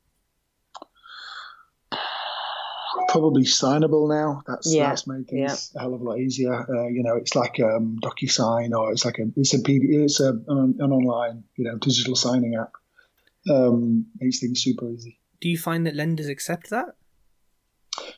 [3.11, 4.41] Probably signable now.
[4.47, 6.53] That's Yeah, that's made things a hell of a lot easier.
[6.53, 10.19] Uh, you know, it's like um, DocuSign or it's like a it's a PD, it's
[10.19, 12.71] a, an, an online you know digital signing app.
[13.49, 15.19] Um, makes things super easy.
[15.39, 16.95] Do you find that lenders accept that?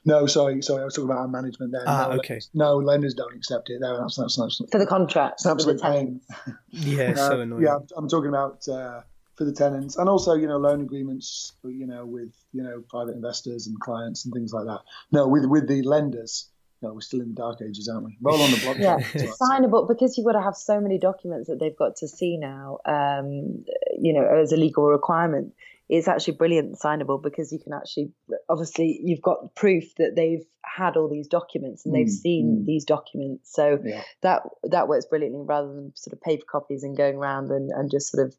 [0.06, 1.84] No, sorry, sorry, I was talking about our management there.
[1.88, 2.40] Ah, no, okay.
[2.54, 3.80] No, lenders don't accept it.
[3.80, 5.36] No, that's that's, that's, For the contract.
[5.36, 6.22] it's an absolute pain.
[6.70, 7.64] Yeah, it's so Uh, annoying.
[7.64, 9.02] Yeah, I'm, I'm talking about uh,
[9.36, 13.16] for the tenants and also you know loan agreements you know with you know private
[13.16, 14.82] investors and clients and things like that.
[15.12, 16.50] No, with with the lenders.
[16.82, 18.18] No, we're still in the dark ages, aren't we?
[18.22, 18.82] Roll on the blockchain.
[18.82, 19.38] Yeah, well.
[19.50, 22.80] signable because you've got to have so many documents that they've got to see now.
[22.86, 23.64] Um,
[23.98, 25.54] you know, as a legal requirement,
[25.88, 28.12] it's actually brilliant signable because you can actually,
[28.50, 32.66] obviously, you've got proof that they've had all these documents and they've Mm, seen mm.
[32.66, 33.54] these documents.
[33.54, 34.04] So Yeah.
[34.22, 37.90] that that works brilliantly rather than sort of paper copies and going around and, and
[37.90, 38.36] just sort of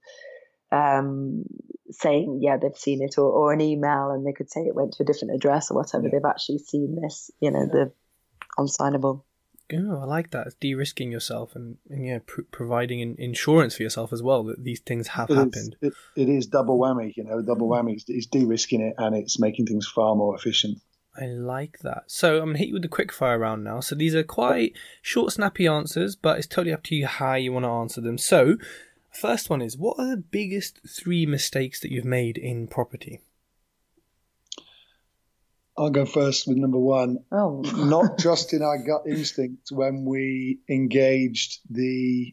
[0.74, 1.44] um,
[1.90, 4.92] saying yeah they've seen it or, or an email and they could say it went
[4.94, 6.10] to a different address or whatever Yeah.
[6.12, 7.92] they've actually seen this you know the
[8.58, 9.24] unsignable
[9.72, 10.46] Oh, I like that.
[10.46, 14.62] It's de-risking yourself and, and yeah, pr- providing an insurance for yourself as well that
[14.62, 15.76] these things have It is, happened.
[15.80, 17.94] it, it is double whammy, you know, double whammy.
[17.94, 20.76] It's, it's de-risking it and it's making things far more efficient.
[21.18, 22.02] I like that.
[22.08, 23.80] So I'm gonna hit you with the quick fire round now.
[23.80, 27.50] So these are quite short, snappy answers, but it's totally up to you how you
[27.50, 28.18] want to answer them.
[28.18, 28.56] So,
[29.14, 33.20] first one is: What are the biggest three mistakes that you've made in property?
[35.76, 37.18] I'll go first with number one.
[37.32, 42.32] oh Not trusting our gut instinct when we engaged the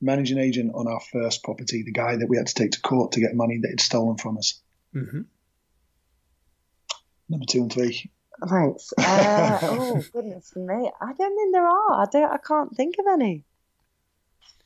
[0.00, 3.12] managing agent on our first property, the guy that we had to take to court
[3.12, 4.60] to get money that he'd stolen from us.
[4.92, 5.22] hmm
[7.28, 8.10] Number two and three.
[8.48, 8.92] Thanks.
[8.98, 10.90] Uh, oh goodness me!
[11.00, 12.02] I don't think there are.
[12.02, 12.30] I don't.
[12.30, 13.44] I can't think of any.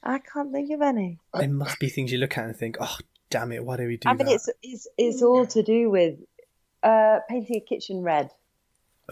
[0.06, 1.18] I can't think of any.
[1.34, 2.96] There must be things you look at and think, "Oh,
[3.28, 3.64] damn it!
[3.64, 6.18] Why do we do I mean, that?" it's it's it's all to do with
[6.82, 8.30] uh, painting a kitchen red.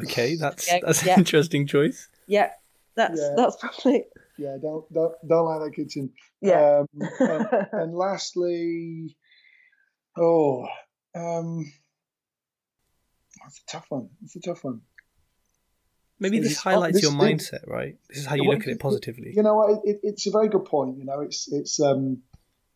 [0.00, 1.14] Okay, that's Yeah, that's yeah.
[1.14, 2.08] an interesting choice.
[2.26, 2.50] Yeah,
[2.94, 3.34] that's Yeah.
[3.36, 4.04] that's probably
[4.38, 6.12] Yeah, don't don't don't like that kitchen.
[6.40, 6.82] yeah.
[6.82, 6.88] Um,
[7.20, 9.16] and, and lastly,
[10.16, 10.66] oh,
[11.14, 11.72] um,
[13.42, 14.10] that's a tough one.
[14.22, 14.80] It's a tough one.
[16.20, 17.96] Maybe this highlights this your thing- mindset, right?
[18.08, 19.32] This is how you Well, look at it positively.
[19.34, 20.98] You know, what, it, it's a very good point.
[20.98, 22.22] You know, it's it's um,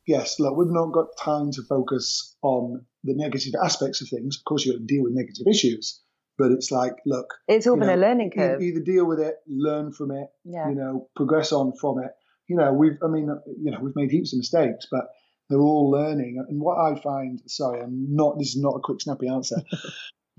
[0.07, 0.39] yes.
[0.41, 4.36] Look, we've not got time to focus on the negative aspects of things.
[4.39, 6.01] Of course, you got to deal with negative issues,
[6.36, 8.61] but it's like, look, It's all you been a learning curve.
[8.61, 10.68] either deal with it, learn from it, Yeah.
[10.68, 12.11] you know, progress on from it.
[12.49, 13.28] You know, we've, I mean,
[13.62, 15.09] you know, we've made heaps of mistakes, but
[15.49, 16.45] they're all learning.
[16.49, 19.57] And what I find, sorry, I'm not, this is not a quick, snappy answer,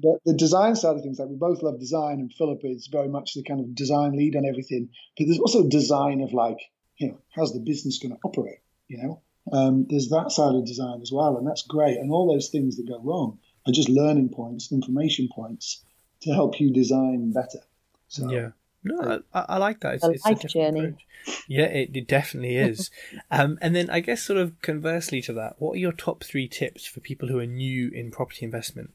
[0.02, 3.10] but the design side of things, like we both love design, and Philippa is very
[3.10, 4.90] much the kind of design lead on everything.
[5.18, 6.58] But there's also design of like,
[6.98, 8.60] you know, how's the business going to operate?
[8.88, 9.22] You know,
[9.52, 11.98] um, there's that side of design as well, and that's great.
[11.98, 15.84] And all those things that go wrong are just learning points, information points
[16.22, 17.60] to help you design better.
[18.08, 18.50] So, Yeah.
[18.82, 19.96] No, I, I like that.
[19.96, 20.88] It's, A it's life different journey.
[20.88, 21.44] approach.
[21.50, 22.90] Yeah, it, it definitely is.
[23.32, 26.48] um, and then I guess sort of conversely to that, what are your top three
[26.48, 28.92] tips for people who are new in property investment?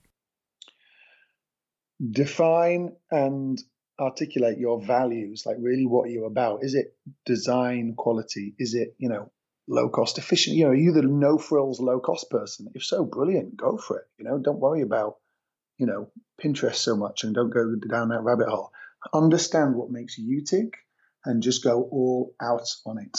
[2.11, 3.59] Define and
[4.01, 6.64] articulate your values like really what are you about.
[6.64, 8.55] Is it design quality?
[8.59, 9.30] Is it you know
[9.68, 10.57] low cost efficient?
[10.57, 12.68] You know are you the no frills low cost person?
[12.74, 13.57] If so brilliant.
[13.57, 14.05] Go for it.
[14.18, 15.16] You know don't worry about
[15.78, 16.11] you know
[16.42, 18.70] pinterest so much and don't go down that rabbit hole.
[19.12, 20.74] Understand what makes you tick
[21.24, 23.16] and just go all out on it.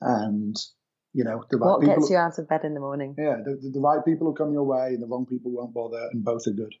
[0.00, 0.56] And
[1.12, 3.14] you know the right What people gets you out of bed in the morning?
[3.18, 5.72] yeah the, the, the right people will come your way and the wrong people won't
[5.72, 6.74] bother and both are good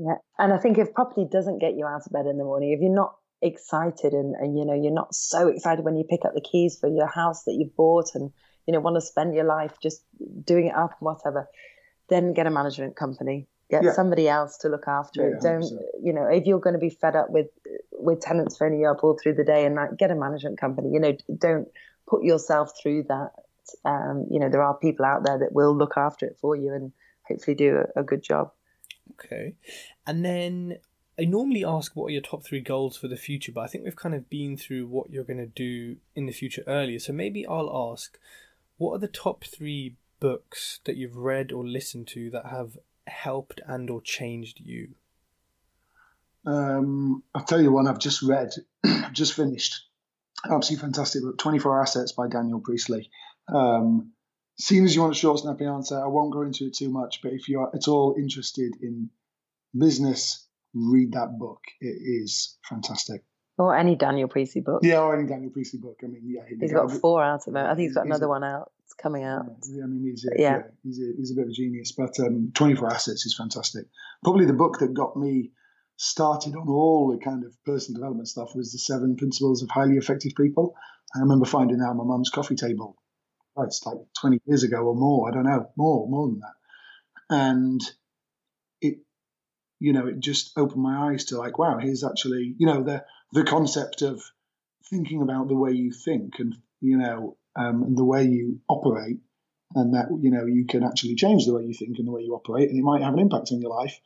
[0.00, 0.16] Yeah.
[0.38, 2.80] And I think if property doesn't get you out of bed in the morning, if
[2.80, 6.32] you're not excited and, and you know, you're not so excited when you pick up
[6.34, 8.30] the keys for your house that you've bought and,
[8.66, 10.02] you know, want to spend your life just
[10.44, 11.48] doing it up and whatever,
[12.08, 13.46] then get a management company.
[13.70, 13.92] Get Yeah.
[13.92, 15.42] somebody else to look after Yeah, it.
[15.42, 15.80] Don't 100%.
[16.02, 17.48] you know, if you're going to be fed up with
[17.92, 20.88] with tenants phoning you up all through the day and night, get a management company.
[20.90, 21.68] You know, don't
[22.08, 23.30] put yourself through that.
[23.84, 26.72] Um, you know, there are people out there that will look after it for you
[26.72, 26.92] and
[27.28, 28.50] hopefully do a, a good job.
[29.24, 29.54] Okay.
[30.06, 30.78] And then
[31.18, 33.84] I normally ask what are your top three goals for the future, but I think
[33.84, 36.98] we've kind of been through what you're going to do in the future earlier.
[36.98, 38.18] So maybe I'll ask
[38.78, 43.60] what are the top three books that you've read or listened to that have helped
[43.66, 44.90] and or changed you?
[46.46, 48.50] Um, I'll tell you one I've just read,
[49.12, 49.82] just finished.
[50.50, 53.10] Absolutely fantastic book, 24 Assets by Daniel Priestley.
[53.48, 54.12] Um,
[54.60, 57.20] seeing as you want a short, snappy answer, I won't go into it too much,
[57.22, 59.10] but if you're at all interested in
[59.76, 61.60] business, read that book.
[61.80, 63.24] It is fantastic.
[63.58, 64.80] Or any Daniel Priestley book.
[64.82, 65.98] Yeah, or any Daniel Priestley book.
[66.02, 66.42] I mean, yeah.
[66.58, 67.58] He's got four out of it.
[67.58, 68.72] I think he's got another one out.
[68.84, 69.46] It's coming out.
[69.68, 70.50] Yeah, I mean, he's a, yeah.
[70.50, 71.92] yeah he's, a, he's a bit of a genius.
[71.92, 73.86] But um, 24 Assets is fantastic.
[74.22, 75.50] Probably the book that got me
[75.96, 79.96] started on all the kind of personal development stuff was the Seven Principles of Highly
[79.96, 80.74] Effective People.
[81.14, 82.96] I remember finding that on my mum's coffee table.
[83.58, 85.28] It's like 20 years ago or more.
[85.28, 87.34] I don't know, more, more than that.
[87.34, 87.80] And
[88.80, 88.98] it,
[89.78, 93.04] you know, it just opened my eyes to like, wow, here's actually, you know, the
[93.32, 94.22] the concept of
[94.88, 99.18] thinking about the way you think and you know um, and the way you operate,
[99.74, 102.22] and that you know you can actually change the way you think and the way
[102.22, 104.00] you operate, and it might have an impact on your life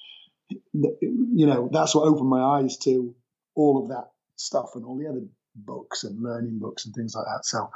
[0.72, 3.14] you know, that's what opened my eyes to
[3.54, 5.24] all of that stuff and all the other
[5.54, 7.44] books and learning books and things like that.
[7.44, 7.70] So,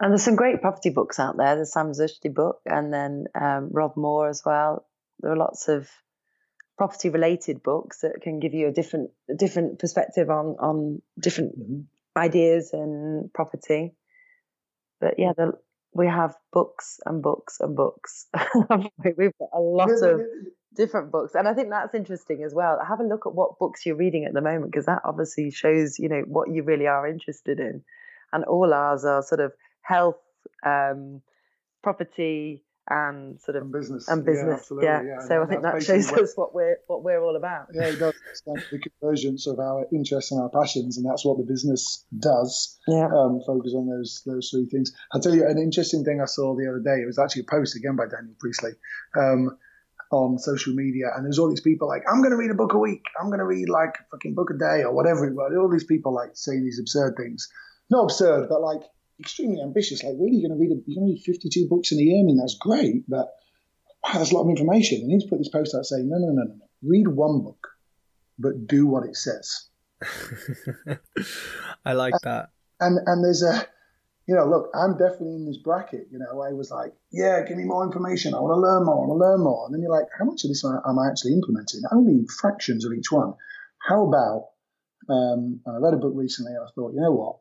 [0.00, 1.56] and there's some great property books out there.
[1.56, 4.86] The Sam Rushdie book, and then um, Rob Moore as well.
[5.20, 5.88] There are lots of
[6.76, 11.58] property related books that can give you a different a different perspective on on different
[11.58, 11.80] mm-hmm.
[12.18, 13.94] ideas and property.
[15.00, 15.52] But yeah, the,
[15.92, 18.26] we have books and books and books.
[19.16, 20.20] We've got a lot of
[20.76, 23.86] different books and i think that's interesting as well have a look at what books
[23.86, 27.06] you're reading at the moment because that obviously shows you know what you really are
[27.06, 27.82] interested in
[28.32, 29.52] and all ours are sort of
[29.84, 30.16] health
[30.64, 31.20] um,
[31.82, 35.08] property and sort of and business and business yeah, yeah.
[35.08, 35.26] yeah.
[35.26, 38.12] so i think that shows us what we're what we're all about yeah it does
[38.44, 43.06] the convergence of our interests and our passions and that's what the business does yeah
[43.06, 46.54] um, focus on those those three things i'll tell you an interesting thing i saw
[46.54, 48.72] the other day it was actually a post again by daniel priestley
[49.18, 49.56] um,
[50.10, 52.72] on social media, and there's all these people like, I'm going to read a book
[52.72, 55.28] a week, I'm going to read like a fucking book a day or whatever.
[55.58, 57.48] All these people like saying these absurd things.
[57.90, 58.82] Not absurd, but like
[59.20, 60.02] extremely ambitious.
[60.02, 62.02] Like, really, you're going to read a, you're going to read 52 books in a
[62.02, 62.20] year?
[62.20, 63.28] I mean, that's great, but
[64.02, 65.00] wow, that's a lot of information.
[65.02, 66.66] And he's put this post out saying, no, no, no, no, no.
[66.82, 67.68] Read one book,
[68.38, 69.68] but do what it says.
[71.84, 72.50] I like that.
[72.80, 73.66] And and there's a
[74.26, 76.08] you know, look, I'm definitely in this bracket.
[76.10, 78.34] You know, I was like, yeah, give me more information.
[78.34, 79.04] I want to learn more.
[79.04, 79.66] I want to learn more.
[79.66, 81.82] And then you're like, how much of this am I actually implementing?
[81.92, 83.34] Only fractions of each one.
[83.86, 84.48] How about?
[85.10, 87.36] Um, I read a book recently, and I thought, you know what?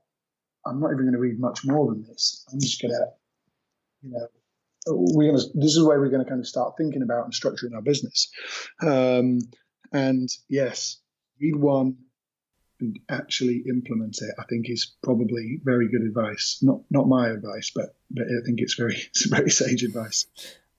[0.66, 2.46] I'm not even going to read much more than this.
[2.52, 3.06] I'm just going to,
[4.02, 4.28] you know,
[4.88, 5.48] we're going to.
[5.54, 8.30] This is where we're going to kind of start thinking about and structuring our business.
[8.82, 9.40] Um,
[9.92, 11.00] and yes,
[11.40, 11.98] read one,
[12.84, 16.60] and actually implement it, I think is probably very good advice.
[16.62, 20.28] Not not my advice, but but I think it's very it's very sage advice.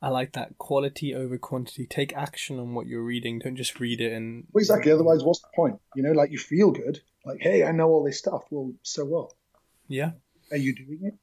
[0.02, 1.86] I like that quality over quantity.
[1.86, 3.38] Take action on what you're reading.
[3.38, 4.92] Don't just read it and well, exactly.
[4.92, 5.80] Otherwise, what's the point?
[5.96, 8.44] You know, like you feel good, like hey, I know all this stuff.
[8.50, 9.32] Well, so what?
[9.88, 10.12] Yeah.
[10.50, 11.14] Are you doing it?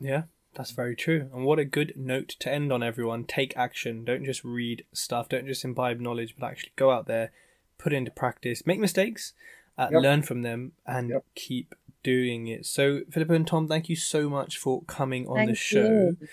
[0.00, 0.22] Yeah.
[0.54, 1.30] That's very true.
[1.32, 3.24] And what a good note to end on, everyone.
[3.24, 4.04] Take action.
[4.04, 5.28] Don't just read stuff.
[5.28, 7.32] Don't just imbibe knowledge, but actually go out there,
[7.78, 9.32] put it into practice, make mistakes,
[9.78, 10.02] uh, yep.
[10.02, 11.24] learn from them, and yep.
[11.34, 12.66] keep doing it.
[12.66, 16.16] So, Philippa and Tom, thank you so much for coming on thank the show.
[16.20, 16.28] You.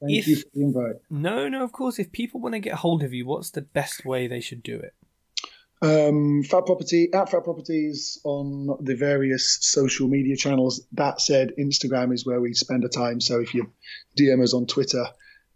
[0.00, 0.96] Thank if, you for the invite.
[1.08, 1.98] No, no, of course.
[1.98, 4.76] If people want to get hold of you, what's the best way they should do
[4.78, 4.94] it?
[5.82, 10.86] Um, Fat Property at Fat Properties on the various social media channels.
[10.92, 13.20] That said, Instagram is where we spend our time.
[13.20, 13.72] So if you
[14.18, 15.06] DM us on Twitter,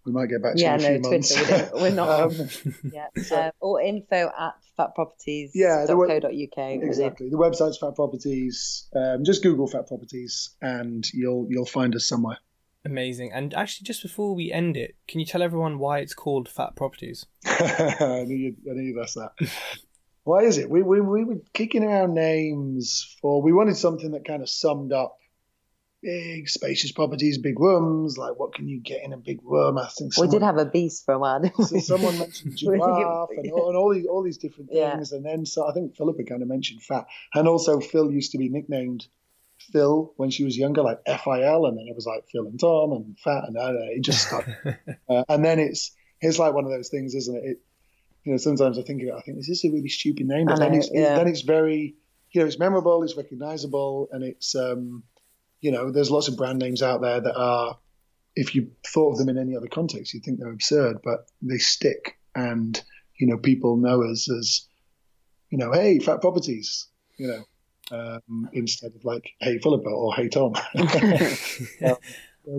[0.06, 1.72] we might get back to yeah, you in a no, few Twitter, months.
[1.74, 2.20] We are not.
[2.20, 2.48] um,
[2.92, 3.06] yeah,
[3.36, 5.52] uh, or info at fatproperties.co.uk.
[5.54, 7.28] Yeah, the, exactly.
[7.30, 8.88] The website's Fat Properties.
[8.94, 12.38] Um, just Google Fat Properties, and you'll you'll find us somewhere.
[12.86, 13.32] Amazing.
[13.32, 16.76] And actually, just before we end it, can you tell everyone why it's called Fat
[16.76, 17.24] Properties?
[17.46, 19.32] I knew you'd, I knew you'd ask that.
[20.24, 20.68] Why is it?
[20.68, 24.92] We, we, we were kicking around names for, we wanted something that kind of summed
[24.92, 25.18] up
[26.04, 28.18] big spacious properties, big rooms.
[28.18, 29.78] Like, what can you get in a big room?
[29.78, 31.42] I think someone, we did have a beast for a while.
[31.64, 35.16] so someone mentioned giraffe and, all, and all these all these different things, yeah.
[35.16, 38.38] and then so I think Philippa kind of mentioned fat, and also Phil used to
[38.38, 39.06] be nicknamed
[39.72, 42.46] Phil when she was younger, like F I L, and then it was like Phil
[42.46, 44.46] and Tom and fat, and uh, it just stuck.
[45.08, 47.44] uh, and then it's it's like one of those things, isn't it?
[47.44, 47.60] it
[48.24, 50.46] you know, sometimes I think of it, I think, this is a really stupid name?
[50.46, 51.16] But know, then it's yeah.
[51.16, 51.94] then it's very,
[52.30, 55.04] you know, it's memorable, it's recognizable, and it's um,
[55.64, 57.78] you know, there's lots of brand names out there that are,
[58.36, 61.56] if you thought of them in any other context, you'd think they're absurd, but they
[61.56, 62.18] stick.
[62.34, 62.78] And,
[63.18, 64.68] you know, people know us as,
[65.48, 67.44] you know, hey, fat properties, you know,
[67.96, 70.52] um, instead of like, hey, Philippa or hey, Tom.
[71.82, 71.96] um,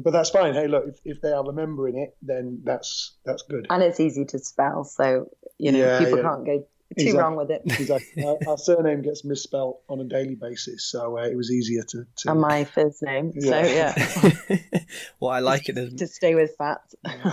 [0.03, 0.53] but that's fine.
[0.53, 3.67] Hey, look, if, if they are remembering it, then that's that's good.
[3.69, 6.23] And it's easy to spell, so you know yeah, people yeah.
[6.23, 6.65] can't go too
[7.01, 7.19] Exactly.
[7.19, 7.61] wrong with it.
[7.65, 8.23] Exactly.
[8.23, 12.05] our, our surname gets misspelt on a daily basis, so uh, it was easier to.
[12.17, 13.33] to And my first name.
[13.39, 13.93] So Yeah.
[13.97, 14.57] yeah,
[15.19, 15.75] well, I like it.
[15.75, 16.81] There's, to stay with fat.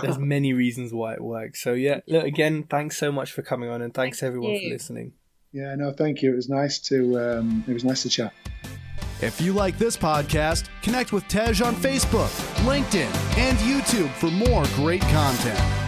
[0.01, 1.61] there's many reasons why it works.
[1.63, 2.63] So yeah, look again.
[2.63, 5.13] Thanks so much for coming on, and thanks Thank everyone for listening.
[5.51, 6.33] yeah, no, thank you.
[6.33, 7.19] It was nice to.
[7.19, 8.33] Um, it was nice to chat.
[9.21, 12.29] If you like this podcast, connect with Tej on Facebook,
[12.65, 15.82] LinkedIn, and YouTube for more great content.